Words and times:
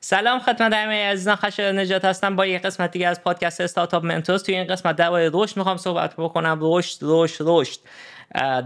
سلام 0.00 0.38
خدمت 0.38 0.72
همه 0.72 1.04
عزیزان 1.04 1.36
خشر 1.36 1.72
نجات 1.72 2.04
هستم. 2.04 2.36
با 2.36 2.46
یک 2.46 2.62
قسمت 2.62 2.90
دیگه 2.90 3.08
از 3.08 3.22
پادکست 3.22 3.60
استارتاپ 3.60 4.04
Mentors 4.04 4.42
توی 4.42 4.54
این 4.54 4.66
قسمت 4.66 4.96
درباره 4.96 5.30
رشد 5.32 5.56
می‌خوام 5.56 5.76
صحبت 5.76 6.14
بکنم. 6.18 6.58
رشد 6.60 6.98
رشد 7.02 7.44
رشد. 7.46 7.78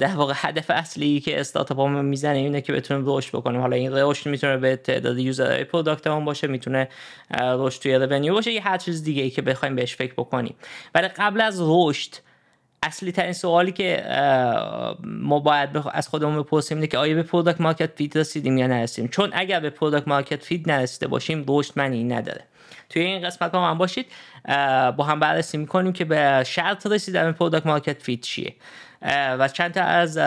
در 0.01 0.17
واقع 0.17 0.33
هدف 0.37 0.71
اصلی 0.71 1.21
که 1.21 1.41
استارتاپ 1.41 1.79
ها 1.79 1.87
می‌زنه 1.87 2.39
اینه 2.39 2.61
که 2.61 2.73
بتونیم 2.73 3.05
رشد 3.07 3.37
بکنیم. 3.37 3.61
حالا 3.61 3.77
این 3.77 3.93
رشد 3.97 4.31
می‌تونه 4.31 4.57
به 4.57 4.77
تعداد 4.77 5.19
user 5.19 5.65
های 5.65 5.74
product 5.74 6.07
هم 6.07 6.25
باشه 6.25 6.47
می‌تونه 6.47 6.89
رشد 7.41 7.83
توی 7.83 7.95
revenue 7.95 8.35
باشه 8.35 8.53
یه 8.53 8.63
هر 8.63 8.79
چیز 8.79 9.05
دیگه 9.05 9.23
ای 9.23 9.31
که 9.31 9.43
بخوایم 9.43 9.77
بهش 9.77 9.97
فکر 9.97 10.13
بکنیم. 10.13 10.55
ولی 10.95 11.09
قبل 11.09 11.41
از 11.41 11.61
رشد 11.61 12.15
اصلی 12.83 13.13
ترین 13.13 13.33
سوالی 13.33 13.73
که 13.73 14.05
ما 15.05 15.39
باید 15.39 15.71
از 15.93 16.09
خودمون 16.09 16.43
بپرسیم 16.43 16.77
اینه 16.77 16.87
که 16.87 16.99
آیا 16.99 17.15
به 17.15 17.23
product 17.23 17.61
market 17.61 17.91
fit 17.97 18.17
رسیدیم 18.17 18.59
یا 18.59 18.67
نرسیدیم؟ 18.67 19.11
چون 19.11 19.31
اگر 19.33 19.61
به 19.61 19.71
product 19.71 20.09
market 20.09 20.45
fit 20.45 20.69
نرسیده 20.69 21.07
باشیم 21.07 21.45
رشد 21.49 21.73
معنی 21.77 22.05
نداره. 22.05 22.45
توی 22.89 23.03
این 23.03 23.27
قسمت 23.27 23.53
با 23.53 23.61
من 23.61 23.79
باشید. 23.79 24.07
با 24.97 25.05
هم 25.05 25.21
بررسی 25.21 25.59
می‌کنیم 25.59 25.93
که 25.93 26.05
به 26.05 26.45
شرط 26.47 26.87
رسیدن 26.87 27.25
به 27.25 27.33
product 27.33 27.67
market 27.67 28.03
fit 28.03 28.21
چیه. 28.21 28.55
و 29.39 29.49
چند 29.49 29.75
تا 29.75 29.83
از 29.83 30.19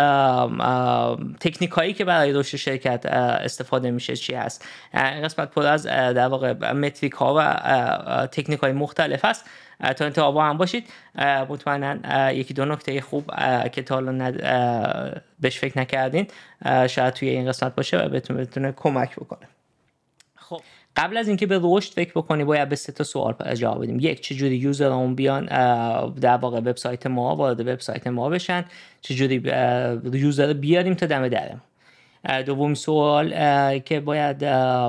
تکنیک 1.39 1.71
هایی 1.71 1.93
که 1.93 2.05
برای 2.05 2.33
رشد 2.33 2.57
شرکت 2.57 3.05
استفاده 3.05 3.91
میشه 3.91 4.15
چی 4.15 4.33
هست. 4.33 4.65
این 4.93 5.21
قسمت 5.23 5.51
پر 5.51 5.65
از 5.65 5.87
در 5.87 6.27
واقع 6.27 6.71
metric 6.71 7.13
ها 7.13 7.35
و 7.37 8.27
تکنیک 8.27 8.59
های 8.59 8.71
مختلف 8.71 9.25
هست. 9.25 9.45
تا 9.97 10.05
انتها 10.05 10.31
با 10.31 10.43
هم 10.43 10.57
باشید. 10.57 10.89
مطمئنا 11.49 12.31
یکی 12.31 12.53
دو 12.53 12.65
نکته 12.65 13.01
خوب 13.01 13.31
که 13.71 13.81
تا 13.81 13.95
حالا 13.95 14.31
بهش 15.39 15.59
فکر 15.59 15.79
نکردین 15.79 16.27
شاید 16.87 17.13
توی 17.13 17.29
این 17.29 17.47
قسمت 17.47 17.75
باشه 17.75 17.97
و 17.97 18.09
بهتون 18.09 18.37
بتونه 18.37 18.71
کمک 18.71 19.15
بکنه. 19.15 19.47
خب. 20.35 20.61
قبل 20.95 21.17
از 21.17 21.27
اینکه 21.27 21.45
به 21.45 21.59
رشد 21.63 21.93
فکر 21.93 22.11
بکنی 22.11 22.43
باید 22.43 22.69
به 22.69 22.75
سه 22.75 22.91
تا 22.91 23.03
سوال 23.03 23.55
جواب 23.55 23.83
بدیم. 23.83 23.99
یک 23.99 24.21
چجوری 24.21 24.55
user 24.55 24.90
مون 24.90 25.15
بیان 25.15 25.45
در 26.09 26.37
واقع 26.37 26.57
وبسایت 26.57 27.07
ما 27.07 27.35
وارد 27.35 27.59
وبسایت 27.59 28.07
ما 28.07 28.29
بشن؟ 28.29 28.65
چجوری 29.01 29.41
user 30.13 30.53
بیاریم 30.53 30.93
تا 30.93 31.05
دم 31.05 31.27
درم 31.27 31.61
دومی 32.45 32.75
سوال 32.75 33.29
که 33.79 33.99
باید 33.99 34.37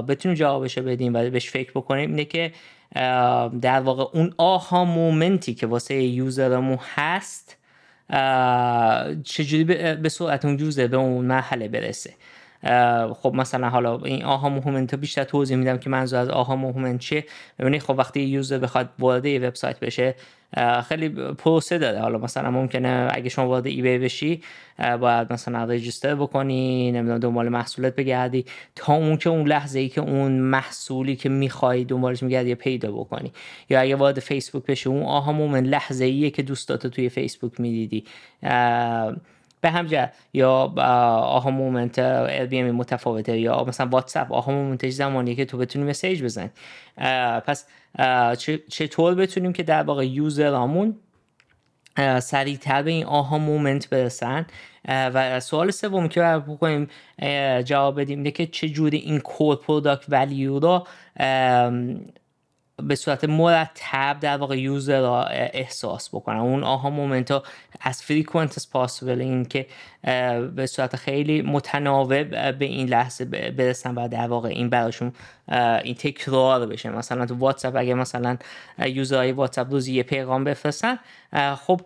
بتونیم 0.07 0.37
جوابش 0.37 0.79
بدیم 0.79 1.15
و 1.15 1.31
بهش 1.31 1.51
فکر 1.51 1.71
بکنیم 1.71 2.11
اینه 2.11 2.25
که 2.25 2.53
در 3.61 3.81
واقع 3.81 4.19
اون 4.19 4.35
aha 4.39 4.85
moment 4.85 5.45
ی 5.45 5.55
که 5.55 5.67
واسه 5.67 5.95
user 5.95 6.43
مون 6.43 6.79
هست 6.95 7.57
چجوری 9.25 9.65
به 9.95 10.09
صورت 10.09 10.45
اون 10.45 10.59
user 10.59 10.87
به 10.87 10.97
اون 10.97 11.25
مرحله 11.25 11.69
برسه. 11.69 12.15
خب 13.15 13.33
مثلا 13.35 13.69
حالا 13.69 13.99
این 14.05 14.25
aha 14.25 14.49
moment 14.49 14.95
بیشتر 14.95 15.25
توضیح 15.25 15.57
میدم 15.57 15.79
که 15.79 15.91
منظور 15.91 16.19
از 16.21 16.29
aha 16.29 16.57
moment 16.57 17.01
چیه. 17.01 17.25
ببینید 17.59 17.83
خب 17.83 17.95
وقتی 17.99 18.21
user 18.21 18.59
بخواد 18.59 18.89
وارد 18.99 19.27
وبسایت 19.27 19.81
بشه 19.81 20.15
خیلی 20.89 21.09
پروسه 21.09 21.79
داره. 21.79 22.01
حالا 22.01 22.19
مثلا 22.19 22.51
ممکنه 22.51 23.09
اگه 23.13 23.29
شما 23.29 23.49
وارد 23.49 23.67
ای 23.67 23.99
بشی 23.99 24.43
باید 25.01 25.33
مثلا 25.33 25.65
register 25.65 26.15
بکنی 26.15 26.93
نمی‌دونم 26.93 27.19
دنبال 27.19 27.49
محصولات 27.49 27.97
بگردی 27.97 28.45
تا 28.77 28.95
اون 28.95 29.17
که 29.17 29.31
اون 29.31 29.49
لحظه 29.49 29.79
ای 29.79 29.89
که 29.89 30.01
اون 30.01 30.33
محصولی 30.33 31.17
که 31.17 31.29
می‌خوای 31.29 31.85
دنبالش 31.85 32.23
میگردی 32.23 32.55
پیدا 32.55 32.93
بکنی. 32.93 33.33
یا 33.71 33.81
اگه 33.81 33.97
وارد 33.97 34.21
فیسبوک 34.21 34.67
بشی 34.67 34.89
اون 34.89 35.03
aha 35.03 35.33
moment 35.33 35.67
لحظه 35.69 36.05
ایه 36.05 36.31
که 36.31 36.43
دوستاتو 36.43 36.89
توی 36.89 37.09
فیسبوک 37.09 37.61
می‌دیدی. 37.61 38.05
به 39.65 39.71
همجه 39.71 40.11
یا 40.33 40.51
آها 40.77 41.51
مومنت 41.51 41.99
ال 41.99 42.71
متفاوته 42.71 43.39
یا 43.39 43.65
مثلا 43.65 43.87
واتساپ 43.87 44.33
آها 44.33 44.53
مومنت 44.53 44.89
زمانی 44.89 45.35
که 45.35 45.45
تو 45.45 45.59
بتونی 45.59 45.85
مسیج 45.85 46.23
بزن 46.23 46.51
پس 47.41 47.67
چطور 48.69 49.15
بتونیم 49.15 49.53
که 49.53 49.63
در 49.63 49.83
واقع 49.83 50.07
یوزرامون 50.07 50.97
سریعتر 52.21 52.83
به 52.83 52.91
این 52.91 53.05
آها 53.05 53.39
مومنت 53.39 53.91
برسن؟ 53.91 54.47
و 54.89 55.41
سوال 55.41 55.71
سوم 55.71 56.09
که 56.09 56.21
باید 56.21 56.47
بکنیم 56.47 56.89
جواب 57.63 58.01
بدیم 58.01 58.19
اینه 58.19 58.31
که 58.31 58.47
چجوری 58.47 58.99
این 58.99 59.21
کور 59.21 59.57
پروداکت 59.57 60.05
ولیو 60.09 60.59
رو 60.59 60.87
به 62.83 62.95
صورت 62.95 63.25
مرتب 63.25 64.17
در 64.21 64.37
واقع 64.37 64.59
یوزر 64.59 65.01
را 65.01 65.25
احساس 65.27 66.09
بکنن 66.09 66.37
اون 66.37 66.65
آها 66.65 66.91
مومنت 66.91 67.31
ها 67.31 67.43
as 67.81 68.03
frequent 68.03 68.55
as 68.57 68.71
possible 68.71 69.21
این 69.21 69.45
که 69.45 69.67
به 70.57 70.67
صورت 70.67 70.97
خیلی 70.97 71.43
متناوب 71.43 72.31
به 72.59 72.65
این 72.65 72.89
لحظه 72.89 73.25
برسن 73.51 73.95
و 73.95 74.09
در 74.09 74.27
واقع 74.27 74.49
این 74.49 74.71
براشون 74.71 75.13
این 75.85 75.95
تکرار 75.95 76.67
بشه. 76.67 76.89
مثلا 76.89 77.27
تو 77.27 77.35
واتساپ 77.35 77.77
اگه 77.77 77.95
مثلا 77.95 78.37
user 78.79 79.15
های 79.15 79.33
واتساپ 79.33 79.71
روزی 79.71 79.95
یه 79.95 80.03
پیغام 80.03 80.45
بفرستن 80.45 80.99
خب 81.67 81.81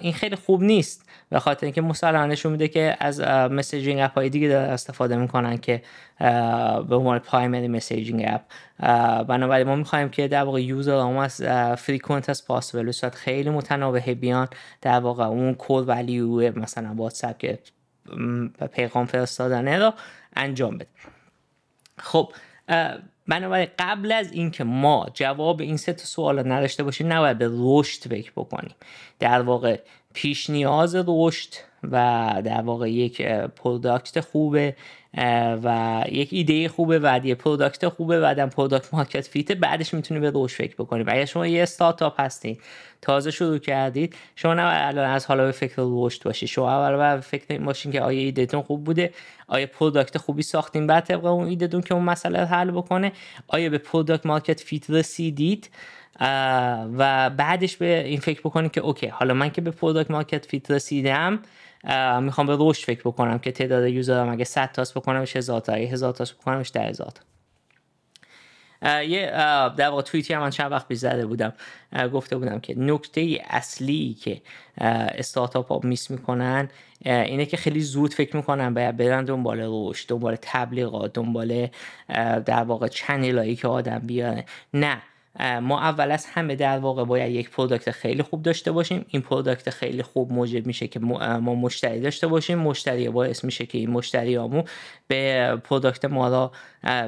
این 0.00 0.12
خیلی 0.12 0.36
خوب 0.36 0.62
نیست. 0.62 1.10
به 1.30 1.38
خاطر 1.38 1.66
اینکه 1.66 1.82
مسلما 1.82 2.26
نشون 2.26 2.52
میده 2.52 2.68
که 2.68 2.96
از 3.00 3.20
messaging 3.50 4.00
app 4.00 4.14
های 4.14 4.28
دیگه 4.28 4.56
استفاده 4.56 5.16
می‌کنن 5.16 5.56
که 5.58 5.82
به 6.88 6.96
عنوان 6.96 7.18
primary 7.18 7.68
messaging 7.68 8.24
app 8.26 8.42
بنابراین 9.26 9.66
ما 9.66 9.76
می‌خوایم 9.76 10.08
که 10.08 10.28
در 10.28 10.42
واقع 10.42 10.62
user 10.62 11.00
هم 11.00 11.16
as 11.16 11.42
frequent 11.78 12.30
as 12.30 12.46
possible 12.46 12.84
به 12.84 12.92
صورت 12.92 13.14
خیلی 13.14 13.50
متناوب 13.50 14.14
بیان 14.14 14.48
در 14.80 15.00
واقع 15.00 15.24
اون 15.24 15.56
core 15.58 15.88
value 15.88 16.58
مثلا 16.58 16.94
واتساپ 16.94 17.38
که 17.38 17.58
پیغام 18.72 19.06
فرستادنه 19.06 19.78
رو 19.78 19.92
انجام 20.36 20.78
بده. 20.78 20.86
خب 21.98 22.32
بنابراین 23.30 23.68
قبل 23.78 24.12
از 24.12 24.32
اینکه 24.32 24.64
ما 24.64 25.06
جواب 25.14 25.60
این 25.60 25.76
سه 25.76 25.92
تا 25.92 26.04
سوال 26.04 26.52
نداشته 26.52 26.82
باشیم 26.82 27.12
نباید 27.12 27.38
به 27.38 27.50
رشد 27.52 28.08
فکر 28.08 28.32
بکنیم. 28.36 28.74
در 29.18 29.42
واقع 29.42 29.80
پیش 30.14 30.50
نیاز 30.50 30.96
رشد 31.08 31.54
و 31.82 31.96
در 32.44 32.60
واقع 32.60 32.90
یک 32.90 33.22
product 33.56 34.20
خوبه 34.20 34.76
و 35.64 36.04
یک 36.08 36.28
ایده 36.32 36.68
خوبه 36.68 36.98
و 37.02 37.20
یه 37.24 37.34
product 37.34 37.88
خوبه 37.88 38.20
بعدم 38.20 38.48
product 38.48 38.94
market 38.94 39.26
fit 39.26 39.52
بعدش 39.52 39.94
می‌تونی 39.94 40.20
به 40.20 40.30
رشد 40.30 40.54
فکر 40.54 40.74
بکنی. 40.74 41.04
اگر 41.06 41.24
شما 41.24 41.46
یه 41.46 41.62
استارتاپ 41.62 42.20
هستین 42.20 42.58
تازه 43.02 43.30
شروع 43.30 43.58
کردید 43.58 44.16
شما 44.36 44.54
نه 44.54 44.62
الان 44.64 45.10
از 45.10 45.26
حالا 45.26 45.44
به 45.44 45.52
فکر 45.52 45.74
رشد 45.78 46.22
باشید 46.22 46.48
شما 46.48 46.70
اول 46.72 47.14
به 47.16 47.20
فکر 47.20 47.58
باشین 47.58 47.92
که 47.92 48.00
آیا 48.00 48.20
ایدهتون 48.20 48.62
خوب 48.62 48.84
بوده 48.84 49.12
آیا 49.48 49.66
product 49.66 50.18
خوبی 50.18 50.42
ساختین 50.42 50.86
بعد 50.86 51.04
طبق 51.04 51.24
اون 51.24 51.48
ایدهتون 51.48 51.80
که 51.80 51.94
اون 51.94 52.04
مسئله 52.04 52.44
حل 52.44 52.70
بکنه 52.70 53.12
آیا 53.48 53.70
به 53.70 53.78
product 53.78 54.26
market 54.26 54.60
fit 54.60 54.90
رسیدید 54.90 55.70
و 56.98 57.30
بعدش 57.30 57.76
به 57.76 58.04
این 58.04 58.20
فکر 58.20 58.40
بکنید 58.40 58.70
که 58.70 58.80
اوکی 58.80 59.06
حالا 59.06 59.34
من 59.34 59.50
که 59.50 59.60
به 59.60 59.70
product 59.70 60.10
market 60.10 60.46
fit 60.46 60.70
رسیدم 60.70 61.38
می‌خوام 62.20 62.46
به 62.46 62.56
رشد 62.58 62.84
فکر 62.84 63.00
بکنم 63.00 63.38
که 63.38 63.52
تعداد 63.52 63.88
user 63.88 64.20
م 64.20 64.28
اگه 64.28 64.44
100 64.44 64.72
تاست 64.72 64.94
بکنمش 64.94 65.36
1000 65.36 65.60
تا 65.60 65.72
اگه 65.72 65.86
1000 65.86 66.12
تاست 66.12 66.34
بکنمش 66.34 66.70
10000 66.70 67.10
تا. 67.10 67.22
یه 69.02 69.26
در 69.76 69.88
واقع 69.88 70.02
توییتی 70.02 70.34
هم 70.34 70.40
من 70.40 70.50
چند 70.50 70.72
وقت 70.72 70.88
پیش 70.88 71.04
بودم. 71.04 71.52
گفته 72.12 72.36
بودم 72.36 72.60
که 72.60 72.78
نکته 72.78 73.38
اصلی 73.48 74.14
که 74.14 74.42
استارتاپ 74.78 75.72
ها 75.72 75.80
miss 75.82 76.10
می‌کنن 76.10 76.68
اینه 77.04 77.46
که 77.46 77.56
خیلی 77.56 77.80
زود 77.80 78.14
فکر 78.14 78.36
می‌کنن 78.36 78.74
باید 78.74 78.96
برن 78.96 79.24
دنبال 79.24 79.58
رشد 79.62 80.08
دنبال 80.08 80.36
تبلیغات 80.42 81.12
دنبال 81.12 81.68
در 82.46 82.62
واقع 82.62 82.88
channel 82.88 83.38
هایی 83.38 83.56
که 83.56 83.68
آدم 83.68 83.98
بیاره. 83.98 84.44
نه. 84.74 85.02
ما 85.62 85.80
اول 85.80 86.10
از 86.10 86.26
همه 86.26 86.54
در 86.54 86.78
واقع 86.78 87.04
باید 87.04 87.32
یک 87.32 87.50
product 87.50 87.90
خیلی 87.90 88.22
خوب 88.22 88.42
داشته 88.42 88.72
باشیم. 88.72 89.04
این 89.08 89.22
product 89.22 89.70
خیلی 89.70 90.02
خوب 90.02 90.32
موجب 90.32 90.66
میشه 90.66 90.88
که 90.88 91.00
ما 91.00 91.40
مشتری 91.40 92.00
داشته 92.00 92.26
باشیم. 92.26 92.58
مشتری 92.58 93.08
باعث 93.08 93.44
میشه 93.44 93.66
که 93.66 93.78
این 93.78 93.90
مشتری 93.90 94.34
همون 94.34 94.64
به 95.08 95.56
product 95.64 96.04
ما 96.04 96.28
را 96.28 96.52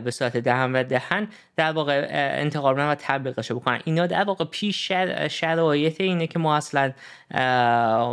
به 0.00 0.10
صورت 0.10 0.36
دهن 0.36 0.72
به 0.72 0.82
دهن 0.82 1.28
در 1.56 1.72
واقع 1.72 2.06
انتقال 2.10 2.78
و 2.78 2.94
تبلیغش 2.98 3.52
بکنن. 3.52 3.80
اینا 3.84 4.06
در 4.06 4.24
واقع 4.24 4.44
پیش 4.44 4.92
شرایط 5.30 6.00
اینه 6.00 6.26
که 6.26 6.38
ما 6.38 6.56
اصلا 6.56 6.92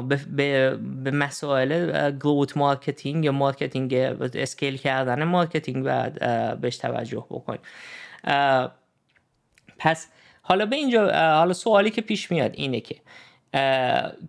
به, 0.02 0.78
به 1.04 1.12
مسائل 1.12 2.12
growth 2.12 2.58
marketing 2.58 3.26
یا 3.26 3.32
marketing 3.32 3.94
scale 3.94 4.78
کردن 4.78 5.24
marketing 5.24 5.84
و 5.86 6.10
بهش 6.56 6.78
توجه 6.78 7.26
بکنیم. 7.30 7.62
پس 9.80 10.08
حالا 10.42 10.66
به 10.66 10.76
اینجا 10.76 11.12
حالا 11.12 11.54
سوالی 11.54 11.90
که 11.90 12.02
پیش 12.02 12.32
میاد 12.32 12.52
اینه 12.54 12.80
که 12.82 12.96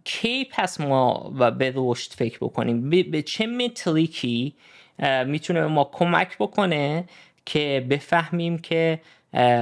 کی 0.05 0.45
پس 0.45 0.81
ما 0.81 1.33
و 1.39 1.51
به 1.51 1.73
رشد 1.77 2.13
فکر 2.13 2.39
بکنیم؟ 2.39 2.91
به 2.91 3.23
چه 3.23 3.47
metric 3.47 4.39
ی 4.39 4.55
می‌تونه 5.27 5.67
ما 5.67 5.91
کمک 5.93 6.37
بکنه 6.39 7.05
که 7.47 7.87
بفهمیم 7.91 8.59
که 8.59 9.01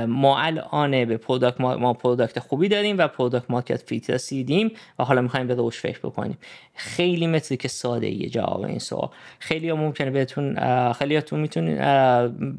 ما 0.06 0.38
الان 0.38 1.04
به 1.04 1.16
product 1.16 1.60
ما, 1.60 1.92
product 1.92 2.38
خوبی 2.38 2.68
داریم 2.68 2.98
و 2.98 3.08
product 3.08 3.50
market 3.50 3.82
fit 3.82 4.10
رسیدیم 4.10 4.72
و 4.98 5.04
حالا 5.04 5.20
می‌خوایم 5.20 5.46
به 5.46 5.54
رشد 5.54 5.80
فکر 5.80 5.98
بکنیم. 5.98 6.38
خیلی 6.74 7.26
metric 7.26 7.66
ساده 7.66 8.10
یه 8.10 8.28
جواب 8.28 8.64
این 8.64 8.78
سوال. 8.78 9.08
خیلی 9.38 9.72
ممکنه 9.72 10.10
بهتون 10.10 10.54
خیلی 10.92 11.14
هاتون 11.14 11.40
می‌تونین 11.40 11.76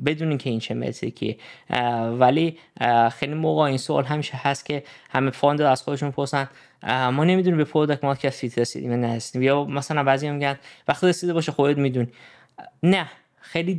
بدونین 0.05 0.37
که 0.37 0.49
این 0.49 0.59
چه 0.59 0.73
metric 0.73 1.28
ی 1.28 1.37
ولی 2.19 2.57
خیلی 3.11 3.33
موقع 3.33 3.61
این 3.61 3.77
سوال 3.77 4.03
همیشه 4.03 4.37
هست 4.37 4.65
که 4.65 4.83
همه 5.09 5.31
founder 5.31 5.71
از 5.71 5.81
خودشون 5.81 6.11
پرسن 6.11 6.49
ما 7.11 7.23
نمی‌دونیم 7.23 7.57
به 7.57 7.63
product 7.63 8.03
market 8.03 8.29
fit 8.29 8.59
رسیدیم 8.59 8.91
نرسیدیم 8.93 9.41
یا 9.41 9.63
مثلا 9.63 10.03
بعضی 10.03 10.29
میگن 10.29 10.59
وقتی 10.87 11.07
رسیده 11.07 11.33
باشه 11.33 11.51
خودت 11.51 11.77
می‌دونی. 11.77 12.07
نه. 12.83 13.05
خیلی 13.41 13.75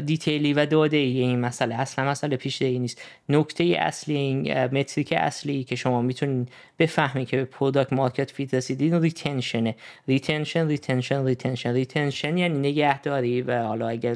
دیتیلی 0.00 0.52
و 0.52 0.66
داده 0.66 0.96
ای 0.96 1.20
این 1.20 1.40
مسئله. 1.40 1.74
اصلا 1.74 2.04
مسئله 2.04 2.36
پیش 2.36 2.62
ای 2.62 2.78
نیست. 2.78 3.02
نکته 3.28 3.64
اصلی 3.64 4.16
این 4.16 4.64
metric 4.64 5.14
اصلی 5.16 5.64
که 5.64 5.76
شما 5.76 6.02
می‌تونید 6.02 6.48
بفهمید 6.78 7.28
که 7.28 7.36
به 7.36 7.44
product 7.44 7.92
market 7.92 8.30
fit 8.30 8.54
رسیدین 8.54 9.02
retention 9.02 9.74
ه 10.08 10.14
retention 10.14 10.68
retention 10.68 11.24
retention 11.24 11.72
retention 11.72 12.38
یعنی 12.38 12.58
نگهداری 12.58 13.42
و 13.42 13.62
حالا 13.62 13.88
اگر 13.88 14.14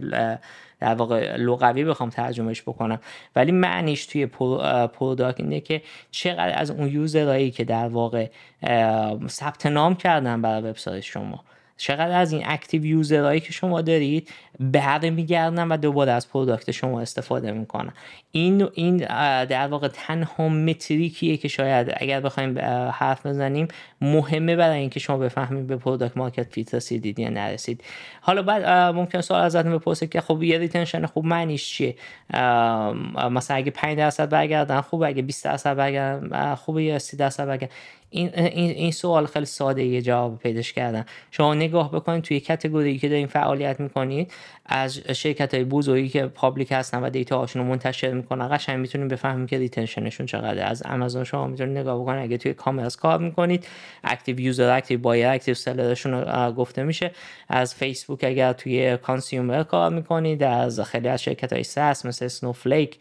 در 0.81 0.95
واقع 0.95 1.37
لغوی 1.37 1.85
بخوام 1.85 2.11
ترجمهش 2.11 2.63
بکنم. 2.63 3.01
ولی 3.37 3.53
معنیش 3.53 4.07
توی 4.07 4.27
product 4.27 5.41
اینه 5.41 5.61
که 5.61 5.83
چقدر 6.11 6.59
از 6.59 6.71
اون 6.71 6.89
user 6.89 7.24
هایی 7.24 7.51
که 7.51 7.65
در 7.65 7.89
واقع 7.89 8.27
ثبت 9.29 9.67
نام 9.67 9.95
کردن 9.95 10.43
برای 10.43 10.63
وبسایت 10.63 11.01
شما. 11.01 11.45
چقدر 11.79 12.21
از 12.21 12.33
این 12.33 12.43
active 12.47 12.85
user 12.85 13.17
هایی 13.17 13.41
که 13.41 13.53
شما 13.53 13.83
دارید 13.83 14.31
بر 14.61 15.11
میگردن 15.11 15.69
و 15.69 15.77
دوباره 15.77 16.13
از 16.13 16.29
product 16.29 16.71
شما 16.71 17.01
استفاده 17.01 17.53
می‌کنن. 17.53 17.93
این 18.31 18.69
این 18.75 18.97
در 19.45 19.69
واقع 19.69 19.89
تنها 19.89 20.49
metric 20.49 21.15
یه 21.15 21.37
که 21.37 21.49
شاید 21.49 21.95
اگر 21.97 22.21
بخوایم 22.21 22.59
حرف 22.93 23.27
بزنیم 23.27 23.69
مهمه 24.01 24.57
برای 24.57 24.81
اینکه 24.81 25.01
شما 25.01 25.19
بفهمید 25.19 25.67
به 25.67 25.77
product 25.77 26.17
market 26.17 26.53
fit 26.53 26.75
رسیدید 26.75 27.19
یا 27.19 27.29
نرسید. 27.29 27.85
حالا 28.21 28.43
بعد 28.43 28.65
ممکن 28.95 29.21
سوال 29.21 29.43
ازتون 29.43 29.79
بپرسه 29.79 30.07
که 30.07 30.21
خب 30.21 30.43
یه 30.43 30.59
retention 30.59 31.07
خوب 31.07 31.25
معنیش 31.25 31.69
چیه؟ 31.69 31.95
مثلا 33.31 33.57
اگه 33.57 33.71
5 33.71 33.99
درصد 33.99 34.31
برگردن 34.31 34.81
خوب 34.81 35.03
اگه 35.03 35.23
20 35.23 35.45
درصد 35.45 35.77
برگردن 35.77 36.55
خوبه 36.55 36.83
یا 36.83 36.99
30 36.99 37.17
درصد 37.17 37.47
برگردن؟ 37.47 37.75
این, 38.11 38.31
این, 38.35 38.71
این 38.71 38.91
سوال 38.91 39.27
خیلی 39.27 39.47
ساده 39.47 39.85
یه 39.85 40.03
جواب 40.03 40.39
پیداش 40.39 40.73
کردن. 40.73 41.05
شما 41.31 41.55
نگاه 41.55 41.93
بکنید 41.93 42.25
توی 42.25 42.41
category 42.41 42.99
که 42.99 43.09
دارین 43.09 43.27
فعالیت 43.27 43.81
می‌کنید 43.81 44.33
از 44.67 44.99
شرکت 44.99 45.55
های 45.55 45.65
بزرگی 45.65 46.09
که 46.09 46.27
public 46.27 46.73
هستن 46.73 47.03
و 47.03 47.11
data 47.11 47.39
هاشون 47.39 47.63
رو 47.63 47.69
منتشر 47.69 48.13
می‌کنن 48.13 48.57
قشنگ 48.57 48.79
می‌تونید 48.79 49.09
بفهمیم 49.09 49.47
که 49.47 49.59
retention 49.59 50.06
شون 50.06 50.27
چقدره. 50.27 50.63
از 50.63 50.83
آمازون 50.83 51.25
شما 51.25 51.47
می‌تونید 51.47 51.79
نگاه 51.79 52.03
بکنید. 52.03 52.23
اگه 52.23 52.37
توی 52.37 52.55
commerce 52.55 52.97
کار 52.97 53.19
می‌کنید 53.19 53.67
active 54.05 54.41
user 54.41 54.77
active 54.77 55.01
buyer 55.01 55.29
active 55.29 55.55
seller 55.55 56.12
شون 56.12 56.51
گفته 56.51 56.83
میشه. 56.83 57.11
از 57.49 57.75
فیسبوک 57.75 58.25
اگر 58.25 58.53
توی 58.53 58.97
consumer 58.97 59.63
کار 59.63 59.91
می‌کنید 59.91 60.43
از 60.43 60.81
خیلی 60.81 61.09
از 61.09 61.23
شرکت 61.23 61.53
های 61.53 61.63
SaaS 61.63 62.07
مثل 62.07 62.29
Snowflake 62.29 62.99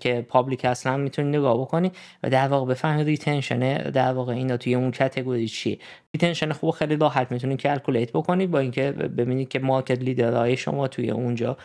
که 0.00 0.26
public 0.28 0.64
اصلا 0.64 0.96
می‌تونید 0.96 1.36
نگاه 1.36 1.60
بکنید 1.60 1.96
و 2.22 2.30
در 2.30 2.48
واقع 2.48 2.70
بفهمید 2.70 3.06
retention 3.06 3.76
در 3.90 4.12
واقع 4.12 4.32
اینا 4.32 4.56
توی 4.56 4.74
اون 4.74 4.90
category 4.90 5.48
چی 5.48 5.78
retention 6.14 6.52
خوب 6.52 6.70
خیلی 6.70 6.96
راحت 6.96 7.32
می‌تونید 7.32 7.60
calculate 7.60 8.12
بکنید 8.12 8.50
با 8.50 8.58
اینکه 8.58 8.92
ببینید 8.92 9.48
که 9.48 9.58
market 9.58 9.98
leader 9.98 10.42
های 10.42 10.56
شما 10.56 10.88
توی 10.88 11.10
اونجا 11.10 11.56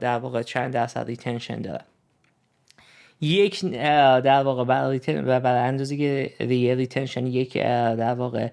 در 0.00 0.18
واقع 0.18 0.42
چند 0.42 0.72
درصد 0.72 1.06
retention 1.06 1.62
داره 1.62 1.84
یک 3.20 3.64
در 3.64 4.42
واقع 4.42 4.64
برای 4.64 4.98
برای 5.22 5.68
اندازه 5.68 5.96
که 5.96 6.30
یک 7.16 7.58
در 7.58 8.14
واقع 8.14 8.48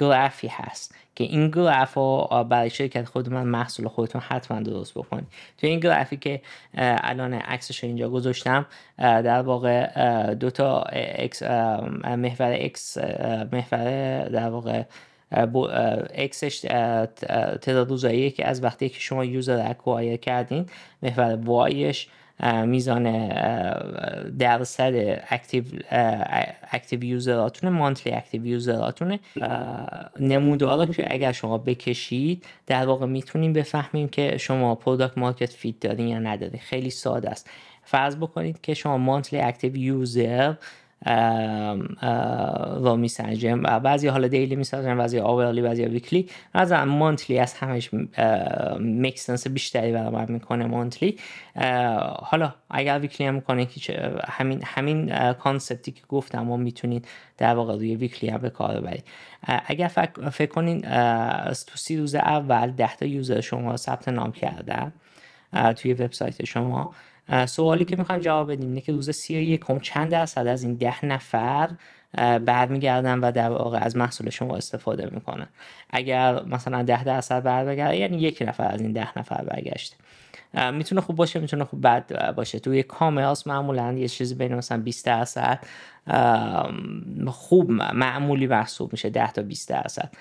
گرافی 0.00 0.48
هست 0.48 0.94
که 1.14 1.24
این 1.24 1.50
گراف 1.50 1.94
رو 1.94 2.28
برای 2.50 2.70
شرکت 2.70 3.04
خود 3.04 3.32
من 3.32 3.46
محصول 3.46 3.88
خودتون 3.88 4.20
حتما 4.20 4.60
درست 4.60 4.94
بکنید. 4.94 5.26
تو 5.58 5.66
این 5.66 5.80
گرافی 5.80 6.16
که 6.16 6.40
الان 6.74 7.34
عکسش 7.34 7.84
اینجا 7.84 8.08
گذاشتم 8.08 8.66
در 8.98 9.42
واقع 9.42 10.34
دو 10.34 10.50
تا 10.50 10.82
axis 10.92 11.42
محور 11.42 12.56
X 12.60 12.98
محور 13.52 14.28
در 14.28 14.50
واقع 14.50 14.82
X 16.14 16.29
ش 16.29 16.60
تعداد 17.60 17.88
روزایی 17.88 18.30
که 18.30 18.46
از 18.46 18.64
وقتی 18.64 18.88
که 18.88 19.00
شما 19.00 19.24
user 19.24 19.70
acquire 19.70 20.16
کردین 20.16 20.66
محور 21.02 21.38
Y 21.44 21.65
ش 21.65 22.08
میزان 22.66 23.28
درصد 24.38 24.92
active 25.30 25.64
active 26.72 27.04
user 27.04 27.38
اتونه 27.38 27.72
monthly 27.72 28.12
active 28.12 28.46
user 28.46 28.79
اتونه. 28.79 29.20
نمودارا 30.20 30.86
که 30.86 31.14
اگر 31.14 31.32
شما 31.32 31.58
بکشید 31.58 32.44
در 32.66 32.86
واقع 32.86 33.06
می‌تونیم 33.06 33.52
بفهمیم 33.52 34.08
که 34.08 34.38
شما 34.38 34.74
product 34.74 35.18
market 35.18 35.52
fit 35.52 35.80
دارین 35.80 36.08
یا 36.08 36.18
ندارین. 36.18 36.60
خیلی 36.60 36.90
ساده 36.90 37.30
است. 37.30 37.50
فرض 37.84 38.16
بکنید 38.16 38.60
که 38.60 38.74
شما 38.74 38.98
monthly 38.98 39.40
active 39.40 39.76
user 39.76 40.54
و 42.82 42.96
میسنجم 42.96 43.62
بعضی 43.62 44.08
حالا 44.08 44.28
daily 44.28 44.56
میسنجم 44.56 44.98
بعضی 44.98 45.18
hourly 45.18 45.62
بعضی 45.62 45.84
weekly 45.84 46.28
از 46.54 46.72
monthly 46.72 47.38
از 47.38 47.54
همش 47.54 47.90
make 48.80 49.09
sense 49.09 49.46
بیشتری 49.48 49.92
برای 49.92 50.10
من 50.10 50.26
می‌کنه 50.28 50.66
monthly 50.66 51.16
حالا 52.18 52.54
اگر 52.70 52.98
weekly 52.98 53.26
هم 53.26 53.34
می‌کنه 53.34 53.66
که 53.66 54.12
همین 54.28 54.62
همین 54.64 55.32
concept 55.32 55.84
ی 55.84 55.92
که 55.92 56.02
گفتم 56.08 56.40
ما 56.40 56.56
می‌تونید 56.56 57.08
در 57.38 57.54
واقع 57.54 57.74
روی 57.74 57.96
weekly 57.96 58.30
هم 58.30 58.38
به 58.40 58.50
کار 58.50 58.80
ببرید 58.80 59.04
اگر 59.66 59.88
فکر, 60.32 60.46
کنین 60.46 60.80
تو 61.66 61.76
سی 61.76 61.96
روز 61.96 62.14
اول 62.14 62.70
ده 62.70 62.96
تا 62.96 63.06
user 63.06 63.40
شما 63.40 63.76
ثبت 63.76 64.08
نام 64.08 64.32
کردن 64.32 64.92
توی 65.76 65.92
وبسایت 65.92 66.44
شما 66.44 66.94
سوالی 67.46 67.84
که 67.84 67.96
می‌خوایم 67.96 68.20
جواب 68.20 68.52
بدیم. 68.52 68.68
اینه 68.68 68.80
که 68.80 68.92
روز 68.92 69.10
سی 69.10 69.36
و 69.36 69.40
یکم 69.40 69.78
چند 69.78 70.10
درصد 70.10 70.46
از 70.46 70.62
این 70.62 70.74
ده 70.74 71.06
نفر 71.06 71.70
برمیگردن 72.44 73.18
و 73.18 73.32
در 73.32 73.50
واقع 73.50 73.78
از 73.78 73.96
محصول 73.96 74.30
شما 74.30 74.56
استفاده 74.56 75.08
می‌کنن. 75.12 75.46
اگر 75.90 76.44
مثلا 76.44 76.82
ده 76.82 77.04
درصد 77.04 77.42
برگرده 77.42 77.96
یعنی 77.96 78.18
یک 78.18 78.42
نفر 78.46 78.72
از 78.72 78.80
این 78.80 78.92
ده 78.92 79.18
نفر 79.18 79.44
برگشته. 79.44 79.96
می‌تونه 80.72 81.00
خوب 81.00 81.16
باشه 81.16 81.40
می‌تونه 81.40 81.64
خوب 81.64 81.86
بد 81.86 82.34
باشه. 82.34 82.58
توی 82.58 82.82
کامرس 82.82 83.46
معمولا 83.46 83.92
یه 83.92 84.08
چیزی 84.08 84.34
بین 84.34 84.54
مثلا 84.54 84.78
20 84.78 85.06
درصد 85.06 85.58
خوب 87.26 87.70
معمولی 87.72 88.46
محسوب 88.46 88.92
میشه 88.92 89.10
10 89.10 89.32
تا 89.32 89.42
20 89.42 89.68
درصد. 89.68 90.12